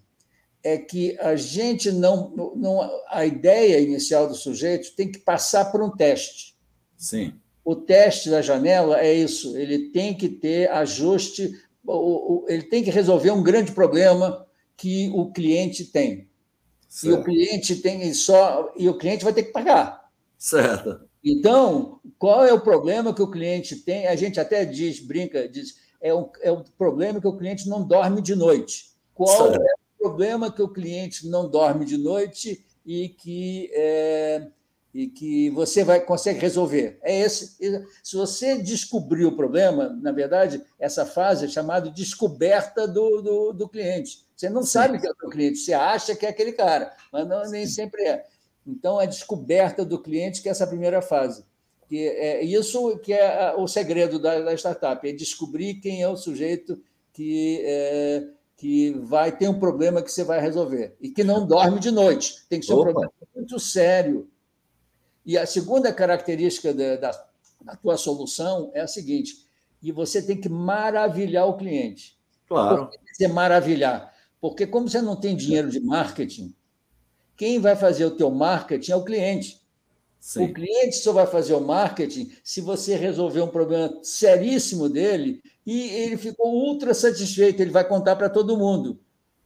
[0.63, 2.89] é que a gente não, não.
[3.09, 6.55] A ideia inicial do sujeito tem que passar por um teste.
[6.97, 7.33] Sim.
[7.65, 11.53] O teste da janela é isso, ele tem que ter ajuste
[12.47, 14.45] ele tem que resolver um grande problema
[14.77, 16.29] que o cliente tem.
[16.87, 17.15] Certo.
[17.15, 20.09] E o cliente tem só e o cliente vai ter que pagar.
[20.37, 21.01] Certo.
[21.23, 24.07] Então, qual é o problema que o cliente tem?
[24.07, 27.85] A gente até diz, brinca, diz, é um, é um problema que o cliente não
[27.85, 28.91] dorme de noite.
[29.13, 29.61] Qual certo.
[29.61, 29.73] é
[30.03, 34.49] problema que o cliente não dorme de noite e que é,
[34.93, 36.99] e que você vai consegue resolver.
[37.01, 37.55] É esse.
[38.03, 43.53] Se você descobrir o problema, na verdade, essa fase é chamada de descoberta do, do,
[43.53, 44.25] do cliente.
[44.35, 44.71] Você não Sim.
[44.71, 47.65] sabe que é o seu cliente, você acha que é aquele cara, mas não, nem
[47.65, 48.25] sempre é.
[48.67, 51.45] Então, a descoberta do cliente que é essa primeira fase.
[51.87, 56.17] Que é isso que é o segredo da, da startup, é descobrir quem é o
[56.17, 56.81] sujeito
[57.13, 58.27] que é,
[58.63, 62.45] que vai ter um problema que você vai resolver e que não dorme de noite.
[62.47, 62.79] Tem que ser Opa.
[62.79, 64.29] um problema muito sério
[65.25, 67.25] e a segunda característica da, da,
[67.61, 69.45] da tua solução é a seguinte:
[69.81, 72.17] e você tem que maravilhar o cliente.
[72.47, 72.89] Claro.
[73.11, 74.13] Você maravilhar?
[74.39, 76.55] Porque como você não tem dinheiro de marketing,
[77.35, 79.61] quem vai fazer o teu marketing é o cliente.
[80.23, 80.45] Sim.
[80.45, 85.89] O cliente só vai fazer o marketing se você resolver um problema seríssimo dele e
[85.89, 88.97] ele ficou ultra satisfeito, ele vai contar para todo mundo.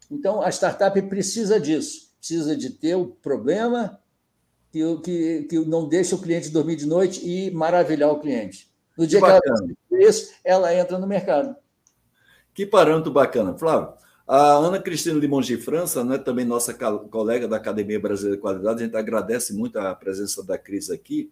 [0.10, 4.00] Então, a startup precisa disso, precisa de ter o problema,
[4.72, 8.72] que, que, que não deixa o cliente dormir de noite e maravilhar o cliente.
[8.96, 11.56] No dia que, que ela isso, ela entra no mercado.
[12.54, 13.58] Que parâmetro bacana.
[13.58, 13.96] Flávio,
[14.28, 18.82] a Ana Cristina de Monge França, né, também nossa colega da Academia Brasileira de Qualidade,
[18.82, 21.32] a gente agradece muito a presença da Cris aqui.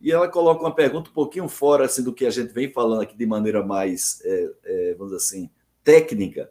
[0.00, 3.00] E ela coloca uma pergunta um pouquinho fora assim, do que a gente vem falando
[3.00, 5.50] aqui de maneira mais, é, é, vamos dizer assim,
[5.82, 6.50] técnica,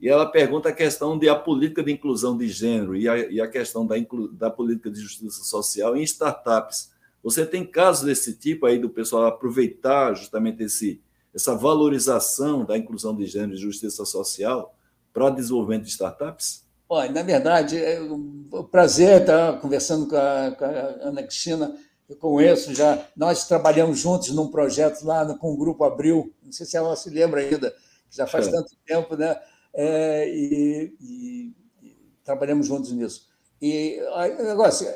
[0.00, 3.40] e ela pergunta a questão de a política de inclusão de gênero e a, e
[3.40, 3.96] a questão da,
[4.32, 6.90] da política de justiça social em startups.
[7.22, 11.02] Você tem casos desse tipo aí do pessoal aproveitar justamente esse,
[11.34, 14.74] essa valorização da inclusão de gênero e justiça social
[15.12, 16.64] para o desenvolvimento de startups?
[16.88, 21.76] Olha, na verdade, é um prazer estar conversando com a, com a Ana Cristina.
[22.08, 23.06] eu conheço já.
[23.16, 27.08] Nós trabalhamos juntos num projeto lá com o Grupo Abril, não sei se ela se
[27.08, 27.72] lembra ainda,
[28.10, 28.50] já faz é.
[28.50, 29.40] tanto tempo, né?
[29.72, 33.28] É, e, e, e, trabalhamos juntos nisso.
[33.62, 34.00] E
[34.40, 34.88] o negócio,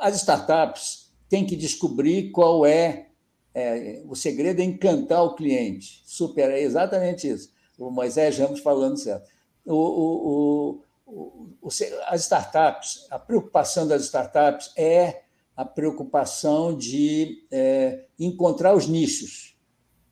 [0.00, 3.08] as startups têm que descobrir qual é,
[3.52, 6.02] é, o segredo é encantar o cliente.
[6.06, 7.50] Super, é exatamente isso.
[7.78, 9.28] O Moisés Ramos falando certo.
[9.66, 11.68] O, o, o,
[12.06, 15.22] as startups, a preocupação das startups é
[15.56, 19.56] a preocupação de é, encontrar os nichos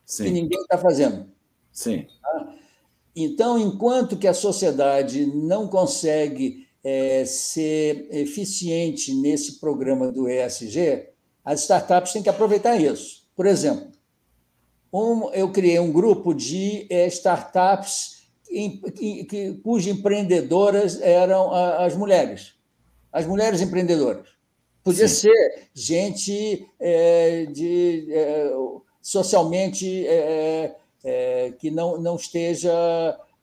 [0.05, 0.25] Sim.
[0.25, 1.29] que ninguém está fazendo.
[1.71, 2.07] Sim.
[2.21, 2.55] Tá?
[3.15, 11.09] Então, enquanto que a sociedade não consegue é, ser eficiente nesse programa do ESG,
[11.45, 13.25] as startups têm que aproveitar isso.
[13.37, 13.93] Por exemplo,
[14.93, 18.24] um, eu criei um grupo de é, startups
[18.93, 22.55] que, cujas empreendedoras eram as mulheres,
[23.13, 24.29] as mulheres empreendedoras.
[24.83, 25.29] Podia Sim.
[25.29, 28.53] ser gente é, de, é,
[29.01, 32.73] socialmente é, é, que não, não esteja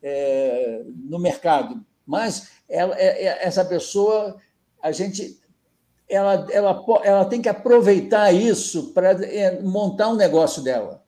[0.02, 1.84] é, no mercado.
[2.06, 4.36] Mas ela, é, essa pessoa,
[4.80, 5.40] a gente,
[6.08, 9.16] ela, ela, ela tem que aproveitar isso para
[9.62, 11.02] montar um negócio dela.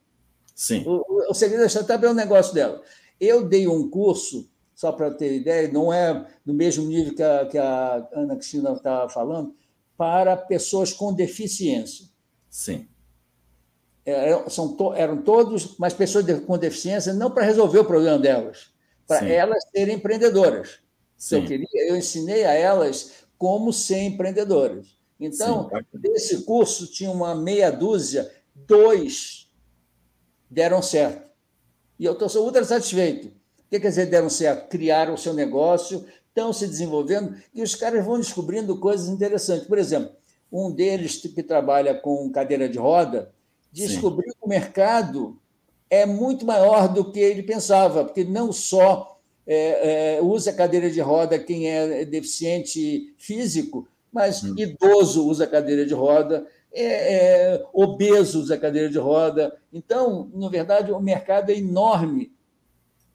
[0.55, 0.85] Sim.
[0.87, 2.83] O, o segredo da startup é o negócio dela.
[3.21, 7.47] Eu dei um curso, só para ter ideia, não é no mesmo nível que a,
[7.47, 9.55] que a Ana Cristina estava falando,
[9.97, 12.07] para pessoas com deficiência.
[12.51, 12.89] Sim.
[14.05, 18.73] Eram, são to, eram todos, mas pessoas com deficiência, não para resolver o problema delas,
[19.07, 20.81] para elas serem empreendedoras.
[21.17, 21.37] Sim.
[21.37, 24.99] Eu, queria, eu ensinei a elas como ser empreendedoras.
[25.19, 26.01] Então, Sim.
[26.01, 29.51] desse curso, tinha uma meia dúzia, dois
[30.51, 31.24] deram certo.
[32.05, 33.29] E eu estou ultra satisfeito.
[33.29, 33.31] O
[33.71, 34.69] que quer dizer deram certo?
[34.69, 39.67] Criaram o seu negócio, estão se desenvolvendo e os caras vão descobrindo coisas interessantes.
[39.67, 40.11] Por exemplo,
[40.53, 43.33] um deles que trabalha com cadeira de roda,
[43.73, 44.39] descobriu Sim.
[44.39, 45.41] que o mercado
[45.89, 51.01] é muito maior do que ele pensava, porque não só é, é, usa cadeira de
[51.01, 54.55] roda quem é deficiente físico, mas hum.
[54.59, 59.57] idoso usa cadeira de roda, é, é, obeso usa cadeira de roda.
[59.73, 62.33] Então, na verdade, o mercado é enorme.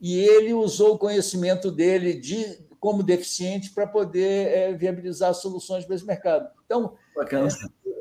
[0.02, 5.96] E ele usou o conhecimento dele de, como deficiente para poder é, viabilizar soluções para
[5.96, 6.50] esse mercado.
[6.66, 7.50] Então, Bacana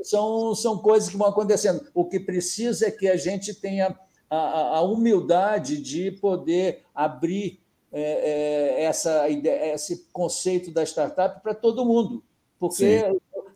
[0.03, 1.87] são, são coisas que vão acontecendo.
[1.93, 3.99] O que precisa é que a gente tenha
[4.31, 11.87] a, a humildade de poder abrir é, é, essa esse conceito da startup para todo
[11.87, 12.23] mundo,
[12.59, 13.03] porque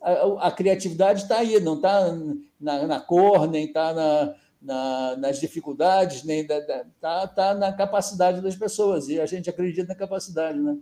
[0.03, 2.13] a, a, criatividade está aí, não está
[2.59, 8.55] na, na, cor, nem está na, na, nas dificuldades, nem está tá na capacidade das
[8.55, 10.59] pessoas, e a gente acredita na capacidade.
[10.59, 10.77] Né?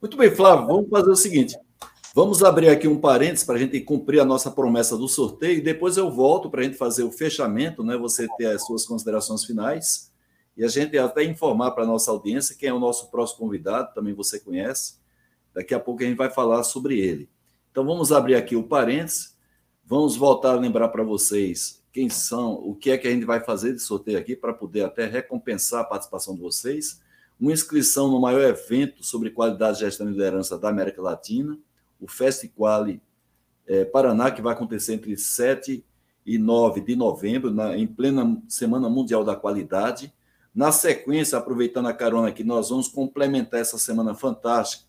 [0.00, 1.58] Muito bem, Flávio, vamos fazer o seguinte.
[2.14, 5.60] Vamos abrir aqui um parênteses para a gente cumprir a nossa promessa do sorteio e
[5.60, 7.96] depois eu volto para a gente fazer o fechamento, né?
[7.96, 10.10] Você ter as suas considerações finais
[10.56, 13.94] e a gente até informar para a nossa audiência quem é o nosso próximo convidado,
[13.94, 14.94] também você conhece.
[15.54, 17.30] Daqui a pouco a gente vai falar sobre ele.
[17.78, 19.36] Então vamos abrir aqui o parênteses,
[19.86, 23.38] vamos voltar a lembrar para vocês quem são, o que é que a gente vai
[23.38, 27.00] fazer de sorteio aqui para poder até recompensar a participação de vocês.
[27.38, 31.56] Uma inscrição no maior evento sobre qualidade, gestão e liderança da América Latina
[32.00, 33.00] o Festiquali
[33.64, 35.84] é, Paraná, que vai acontecer entre 7
[36.26, 40.12] e 9 de novembro, na, em plena Semana Mundial da Qualidade.
[40.52, 44.87] Na sequência, aproveitando a carona aqui, nós vamos complementar essa semana fantástica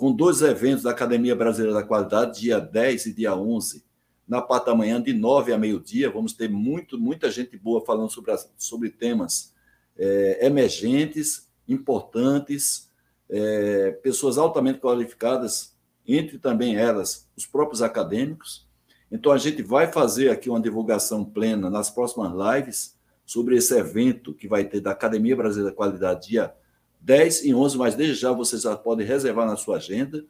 [0.00, 3.84] com dois eventos da Academia Brasileira da Qualidade, dia 10 e dia 11,
[4.26, 6.10] na parte da manhã, de 9 a meio-dia.
[6.10, 9.52] Vamos ter muito, muita gente boa falando sobre, as, sobre temas
[9.98, 12.88] é, emergentes, importantes,
[13.28, 15.76] é, pessoas altamente qualificadas
[16.08, 18.66] entre também elas os próprios acadêmicos.
[19.12, 22.96] Então, a gente vai fazer aqui uma divulgação plena nas próximas lives
[23.26, 26.54] sobre esse evento que vai ter da Academia Brasileira da Qualidade, dia
[27.00, 30.24] 10 e 11, mas desde já vocês já podem reservar na sua agenda,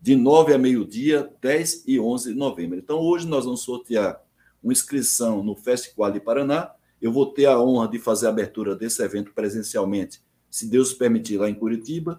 [0.00, 2.78] de 9 a meio-dia, 10 e 11 de novembro.
[2.78, 4.20] Então, hoje nós vamos sortear
[4.62, 6.70] uma inscrição no Festival de Paraná.
[7.00, 11.36] Eu vou ter a honra de fazer a abertura desse evento presencialmente, se Deus permitir,
[11.36, 12.18] lá em Curitiba.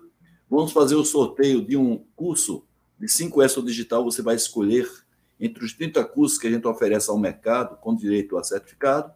[0.49, 2.65] Vamos fazer o sorteio de um curso
[2.99, 4.87] de 5S digital, você vai escolher
[5.39, 9.11] entre os 30 cursos que a gente oferece ao mercado, com direito a certificado,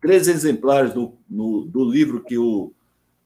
[0.00, 2.72] três exemplares do, no, do livro que o,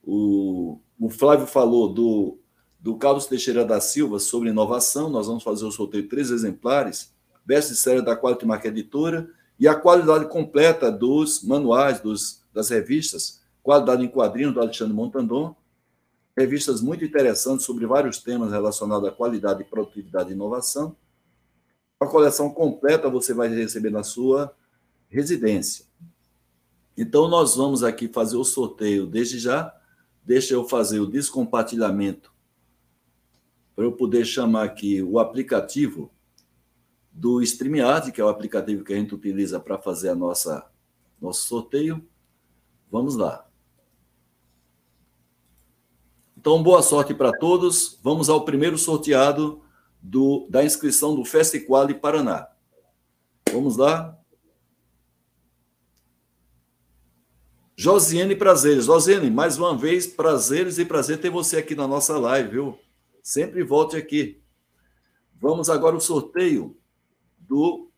[0.03, 2.39] o, o Flávio falou, do,
[2.79, 5.09] do Carlos Teixeira da Silva, sobre inovação.
[5.09, 7.13] Nós vamos fazer o sorteio três exemplares,
[7.45, 9.29] best-seller da Quality Marca Editora,
[9.59, 15.55] e a qualidade completa dos manuais, dos, das revistas, Qualidade em Quadrinhos, do Alexandre Montandon,
[16.37, 20.97] revistas muito interessantes sobre vários temas relacionados à qualidade, produtividade e inovação.
[22.01, 24.53] A coleção completa você vai receber na sua
[25.09, 25.85] residência.
[26.97, 29.73] Então, nós vamos aqui fazer o sorteio desde já.
[30.25, 32.33] Deixa eu fazer o descompartilhamento
[33.75, 36.13] para eu poder chamar aqui o aplicativo
[37.11, 40.71] do StreamYard, que é o aplicativo que a gente utiliza para fazer a nossa
[41.21, 42.07] nosso sorteio.
[42.91, 43.49] Vamos lá.
[46.37, 47.99] Então, boa sorte para todos.
[48.03, 49.63] Vamos ao primeiro sorteado
[50.01, 52.49] do, da inscrição do Festiquale Paraná.
[53.53, 54.19] Vamos lá.
[57.83, 58.85] Josiane Prazeres.
[58.85, 62.79] Josiane, mais uma vez, prazeres e prazer ter você aqui na nossa live, viu?
[63.21, 64.41] Sempre volte aqui.
[65.41, 66.77] Vamos agora ao sorteio
[67.41, 67.91] do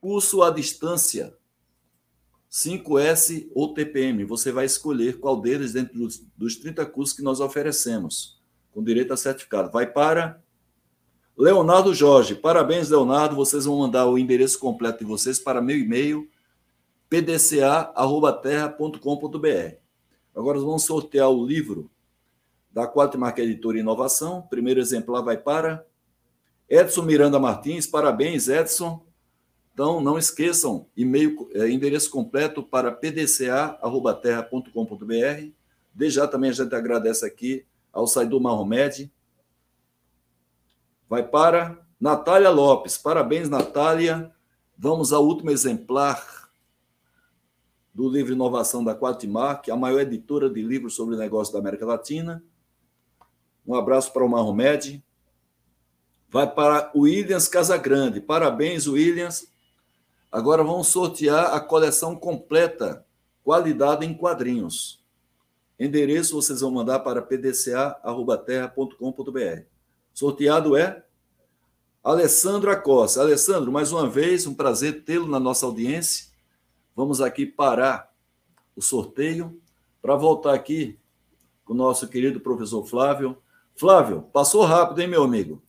[0.00, 1.32] curso à distância
[2.50, 4.24] 5S ou TPM.
[4.24, 8.42] Você vai escolher qual deles dentro dos, dos 30 cursos que nós oferecemos,
[8.72, 9.70] com direito a certificado.
[9.70, 10.42] Vai para
[11.38, 12.34] Leonardo Jorge.
[12.34, 13.36] Parabéns, Leonardo.
[13.36, 16.28] Vocês vão mandar o endereço completo de vocês para meu e-mail
[17.12, 19.76] pdca.terra.com.br.
[20.34, 21.90] Agora vamos sortear o livro
[22.70, 24.40] da Quatro Marca Editora Inovação.
[24.48, 25.84] Primeiro exemplar vai para
[26.66, 27.86] Edson Miranda Martins.
[27.86, 29.04] Parabéns, Edson.
[29.74, 35.50] Então, não esqueçam, e-mail, é, endereço completo para pdca.terra.com.br.
[35.92, 39.12] Desde já também a gente agradece aqui ao Saidu Mahomed.
[41.10, 42.96] Vai para Natália Lopes.
[42.96, 44.32] Parabéns, Natália.
[44.78, 46.41] Vamos ao último exemplar
[47.92, 51.58] do livro Inovação da Quatmar, que é a maior editora de livros sobre negócios da
[51.58, 52.42] América Latina.
[53.66, 55.04] Um abraço para o Marromed.
[56.28, 58.20] Vai para o Williams Casagrande.
[58.20, 59.50] Parabéns, Williams.
[60.30, 63.04] Agora vamos sortear a coleção completa,
[63.44, 65.02] qualidade em quadrinhos.
[65.78, 69.62] Endereço vocês vão mandar para pdca.terra.com.br.
[70.14, 71.04] Sorteado é
[72.02, 73.20] Alessandro Acosta.
[73.20, 76.31] Alessandro, mais uma vez, um prazer tê-lo na nossa audiência.
[76.94, 78.12] Vamos aqui parar
[78.76, 79.60] o sorteio
[80.00, 80.98] para voltar aqui
[81.64, 83.36] com o nosso querido professor Flávio.
[83.74, 85.62] Flávio, passou rápido, hein, meu amigo?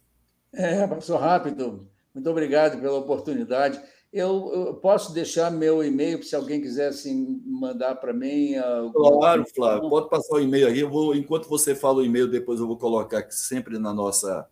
[0.51, 1.87] É, passou rápido.
[2.13, 3.81] Muito obrigado pela oportunidade.
[4.11, 8.55] Eu, eu posso deixar meu e-mail se alguém quiser assim, mandar para mim.
[8.55, 9.11] Alguma...
[9.11, 10.79] Claro, Flávio, pode passar o e-mail aí.
[10.79, 14.47] Eu vou, enquanto você fala o e-mail, depois eu vou colocar sempre na nossa,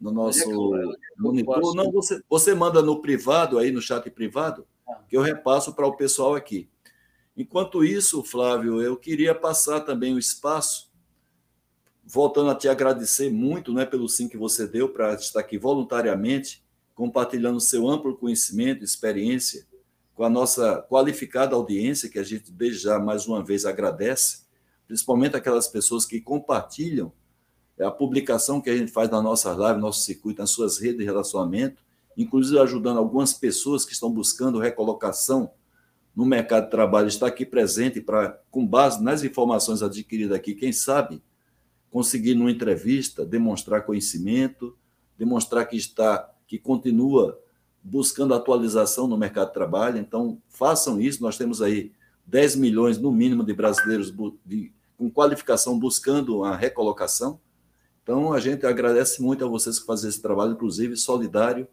[0.00, 0.84] no nosso é
[1.18, 1.74] monitor.
[1.74, 4.66] Não, você, você manda no privado, aí no chat privado,
[5.08, 6.68] que eu repasso para o pessoal aqui.
[7.36, 10.90] Enquanto isso, Flávio, eu queria passar também o espaço,
[12.04, 16.62] voltando a te agradecer muito né, pelo sim que você deu para estar aqui voluntariamente,
[16.94, 19.66] compartilhando seu amplo conhecimento, experiência
[20.14, 24.44] com a nossa qualificada audiência, que a gente desde já mais uma vez agradece,
[24.86, 27.12] principalmente aquelas pessoas que compartilham
[27.80, 31.04] a publicação que a gente faz na nossa live, nosso circuito, nas suas redes de
[31.04, 31.83] relacionamento,
[32.16, 35.50] inclusive ajudando algumas pessoas que estão buscando recolocação
[36.14, 40.72] no mercado de trabalho, está aqui presente para, com base nas informações adquiridas aqui, quem
[40.72, 41.22] sabe,
[41.90, 44.76] conseguir numa entrevista demonstrar conhecimento,
[45.16, 47.38] demonstrar que está, que continua
[47.82, 49.98] buscando atualização no mercado de trabalho.
[49.98, 51.22] Então, façam isso.
[51.22, 51.92] Nós temos aí
[52.26, 54.12] 10 milhões, no mínimo, de brasileiros
[54.44, 57.38] de, com qualificação buscando a recolocação.
[58.02, 61.68] Então, a gente agradece muito a vocês que fazem esse trabalho, inclusive solidário,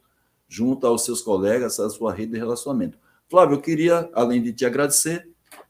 [0.51, 2.97] junto aos seus colegas, à sua rede de relacionamento.
[3.29, 5.29] Flávio, eu queria, além de te agradecer,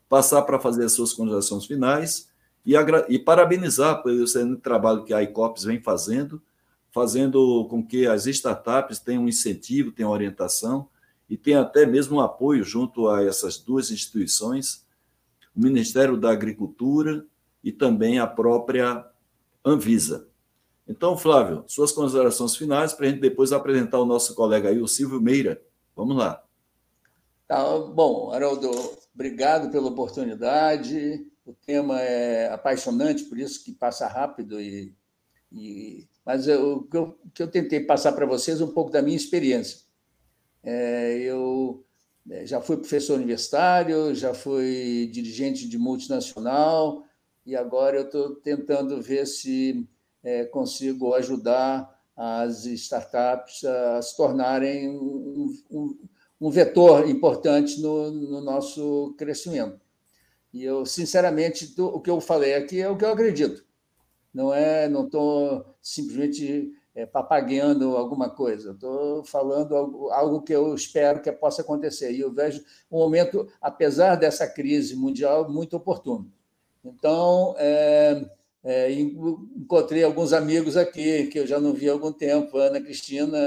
[0.09, 2.27] passar para fazer as suas considerações finais
[2.65, 2.73] e,
[3.07, 6.41] e parabenizar pelo excelente trabalho que a ICOPS vem fazendo,
[6.89, 10.89] fazendo com que as startups tenham incentivo, tenham orientação
[11.29, 14.83] e tenham até mesmo um apoio junto a essas duas instituições,
[15.55, 17.23] o Ministério da Agricultura
[17.63, 19.05] e também a própria
[19.63, 20.27] Anvisa.
[20.91, 24.87] Então, Flávio, suas considerações finais para a gente depois apresentar o nosso colega aí, o
[24.89, 25.61] Silvio Meira.
[25.95, 26.43] Vamos lá.
[27.47, 28.69] Tá, bom, Haroldo,
[29.15, 31.25] obrigado pela oportunidade.
[31.45, 34.59] O tema é apaixonante, por isso que passa rápido.
[34.59, 34.93] E,
[35.49, 36.09] e...
[36.25, 39.15] Mas o que eu, que eu tentei passar para vocês é um pouco da minha
[39.15, 39.79] experiência.
[40.61, 41.85] É, eu
[42.29, 47.05] é, já fui professor universitário, já fui dirigente de multinacional,
[47.45, 49.87] e agora eu estou tentando ver se
[50.23, 55.99] é, consigo ajudar as startups a se tornarem um, um,
[56.39, 59.79] um vetor importante no, no, nosso crescimento.
[60.53, 63.63] E eu, sinceramente, o que eu falei aqui é o que eu acredito.
[64.33, 68.71] Não é, não estou simplesmente é, papagueando alguma coisa.
[68.71, 72.11] Estou falando algo, algo, que eu espero que possa acontecer.
[72.11, 76.31] E eu vejo um momento, apesar dessa crise mundial, muito oportuno.
[76.83, 78.29] Então, é,
[78.63, 83.37] é, encontrei alguns amigos aqui que eu já não vi há algum tempo, Ana Cristina,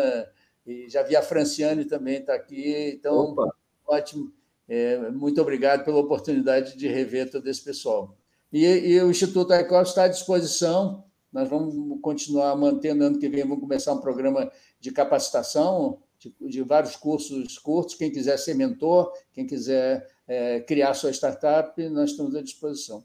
[0.66, 2.92] e já vi a Franciane também está aqui.
[2.96, 3.54] Então, Opa.
[3.86, 4.32] ótimo.
[4.68, 8.16] É, muito obrigado pela oportunidade de rever todo esse pessoal.
[8.52, 11.04] E, e o Instituto Aicor está à disposição.
[11.32, 14.50] Nós vamos continuar mantendo, ano que vem, vamos começar um programa
[14.80, 17.94] de capacitação de, de vários cursos curtos.
[17.94, 23.04] Quem quiser ser mentor, quem quiser é, criar sua startup, nós estamos à disposição.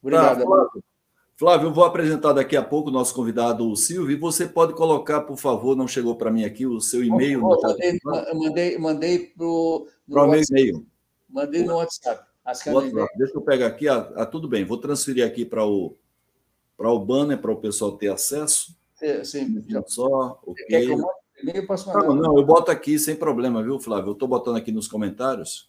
[0.00, 0.44] Obrigado.
[0.44, 0.82] Tá,
[1.42, 1.66] Flávio.
[1.66, 5.22] Eu vou apresentar daqui a pouco o nosso convidado, o Silvio, e você pode colocar,
[5.22, 7.44] por favor, não chegou para mim aqui, o seu e-mail.
[7.44, 7.98] Oh, mandei,
[8.32, 10.86] mandei, mandei para o meu e-mail.
[11.28, 12.24] Mandei no WhatsApp.
[12.46, 13.08] WhatsApp.
[13.18, 13.88] Deixa eu pegar aqui.
[13.88, 15.96] Ah, ah, tudo bem, vou transferir aqui para o,
[16.76, 18.76] para o banner, para o pessoal ter acesso.
[19.00, 19.82] É, sim, já.
[19.84, 20.64] Só, ok.
[20.68, 21.04] Quer que eu
[21.42, 21.66] e-mail?
[21.66, 22.06] Posso mandar.
[22.06, 24.10] Não, não, eu boto aqui sem problema, viu, Flávio?
[24.10, 25.68] Eu estou botando aqui nos comentários.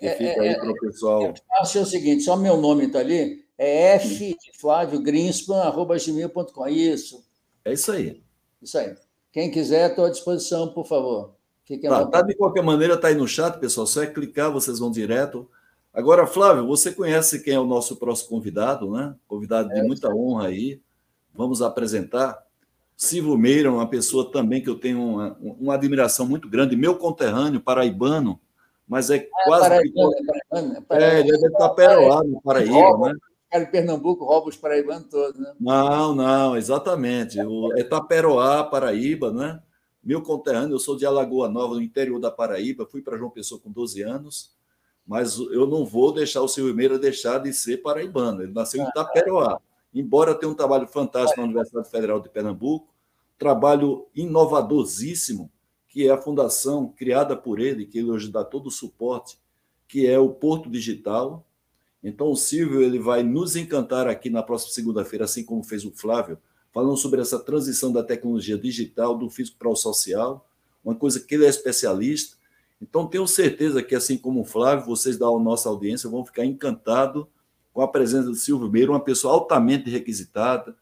[0.00, 1.22] Que é, fica aí é, para o pessoal.
[1.22, 6.66] Eu faço o seguinte: só meu nome está ali, é F Flávio Greenspan, arroba gmail.com.
[6.68, 7.24] Isso.
[7.64, 8.22] É isso aí.
[8.62, 8.94] Isso aí.
[9.32, 11.34] Quem quiser, estou à disposição, por favor.
[11.82, 13.86] tá, tá, de qualquer maneira, está aí no chat, pessoal.
[13.86, 15.48] Só é clicar, vocês vão direto.
[15.92, 19.14] Agora, Flávio, você conhece quem é o nosso próximo convidado, né?
[19.26, 20.80] Convidado de é, muita honra aí.
[21.34, 22.44] Vamos apresentar.
[22.96, 27.60] Silvio Meira, uma pessoa também que eu tenho uma, uma admiração muito grande, meu conterrâneo,
[27.60, 28.40] paraibano,
[28.88, 29.68] mas é ah, quase.
[29.68, 30.24] Paraibano, que...
[30.24, 33.14] paraibano, paraibano, é, ele é de Taperoá, no Paraíba, né?
[33.56, 35.52] Cara de Pernambuco rouba os paraibanos todos, né?
[35.58, 37.40] Não, não, exatamente.
[37.40, 39.62] O, é Taperoá, Paraíba, né?
[40.02, 43.60] Meu conterrâneo, eu sou de Alagoa Nova, no interior da Paraíba, fui para João Pessoa
[43.60, 44.54] com 12 anos,
[45.06, 48.42] mas eu não vou deixar o Silvio Meira deixar de ser paraibano.
[48.42, 49.60] Ele nasceu em Taperoá
[49.98, 52.94] embora tenha um trabalho fantástico na Universidade Federal de Pernambuco,
[53.38, 55.50] trabalho inovadoríssimo,
[55.88, 59.38] que é a fundação criada por ele, que ele hoje dá todo o suporte,
[59.88, 61.45] que é o Porto Digital.
[62.06, 65.90] Então, o Silvio ele vai nos encantar aqui na próxima segunda-feira, assim como fez o
[65.90, 66.38] Flávio,
[66.72, 70.48] falando sobre essa transição da tecnologia digital, do físico para o social,
[70.84, 72.36] uma coisa que ele é especialista.
[72.80, 77.26] Então, tenho certeza que, assim como o Flávio, vocês da nossa audiência vão ficar encantados
[77.74, 80.76] com a presença do Silvio Meira, uma pessoa altamente requisitada,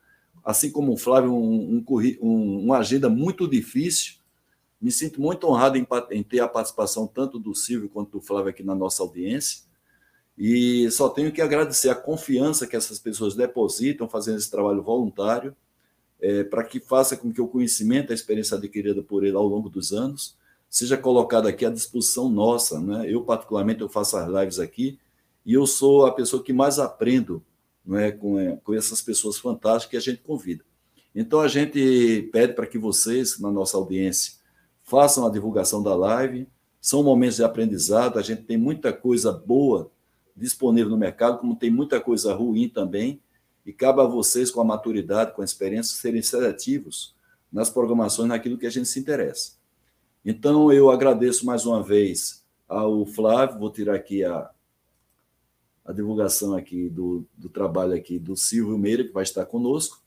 [0.45, 4.17] assim como o Flávio, um, um, um, uma agenda muito difícil.
[4.79, 8.51] Me sinto muito honrado em, em, ter a participação tanto do Silvio quanto do Flávio
[8.51, 9.73] aqui na nossa audiência.
[10.37, 15.55] E só tenho que agradecer a confiança que essas pessoas depositam fazendo esse trabalho voluntário,
[16.21, 19.69] é, para que faça com que o conhecimento, a experiência adquirida por ele ao longo
[19.69, 20.37] dos anos,
[20.69, 22.81] seja colocado aqui à disposição nossa.
[22.81, 23.09] Né?
[23.09, 24.99] Eu, particularmente, eu faço as lives aqui,
[25.47, 27.43] e eu sou a pessoa que mais aprendo
[27.85, 30.65] não é, com, é, com essas pessoas fantásticas que a gente convida.
[31.15, 34.33] Então, a gente pede para que vocês, na nossa audiência,
[34.83, 36.49] façam a divulgação da live.
[36.81, 39.91] São momentos de aprendizado, a gente tem muita coisa boa
[40.37, 43.21] disponível no mercado, como tem muita coisa ruim também,
[43.65, 47.15] e cabe a vocês, com a maturidade, com a experiência, serem seletivos
[47.51, 49.53] nas programações, naquilo que a gente se interessa.
[50.25, 54.51] Então, eu agradeço mais uma vez ao Flávio, vou tirar aqui a,
[55.85, 60.03] a divulgação aqui do, do trabalho aqui do Silvio Meira, que vai estar conosco.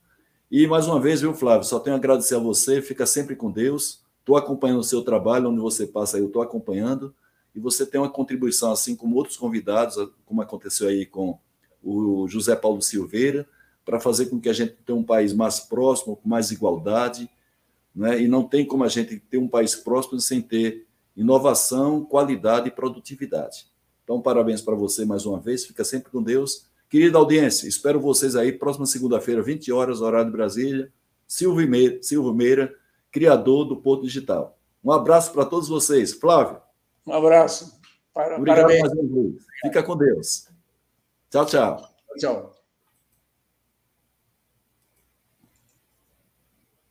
[0.49, 3.52] E mais uma vez, viu, Flávio, só tenho a agradecer a você, fica sempre com
[3.52, 4.04] Deus.
[4.20, 7.14] Estou acompanhando o seu trabalho, onde você passa aí, eu estou acompanhando.
[7.58, 9.96] E você tem uma contribuição, assim como outros convidados,
[10.28, 11.40] como aconteceu aí com
[11.84, 13.50] o José Paulo Silveira,
[13.84, 17.28] para fazer com que a gente tenha um país mais próximo, com mais igualdade.
[17.96, 18.22] Né?
[18.22, 20.86] E não tem como a gente ter um país próximo sem ter
[21.16, 23.66] inovação, qualidade e produtividade.
[24.04, 25.66] Então, parabéns para você mais uma vez.
[25.66, 26.68] Fica sempre com Deus.
[26.88, 30.94] Querida audiência, espero vocês aí próxima segunda-feira, 20 horas, horário de Brasília.
[31.28, 32.72] Silvio Meira, Silvio Meira,
[33.12, 34.60] criador do Porto Digital.
[34.84, 36.14] Um abraço para todos vocês.
[36.14, 36.66] Flávio.
[37.08, 37.80] Um abraço.
[38.14, 38.92] Para, Obrigado parabéns.
[39.62, 40.50] Fica com Deus.
[41.30, 41.90] Tchau, tchau.
[42.20, 42.57] Tchau.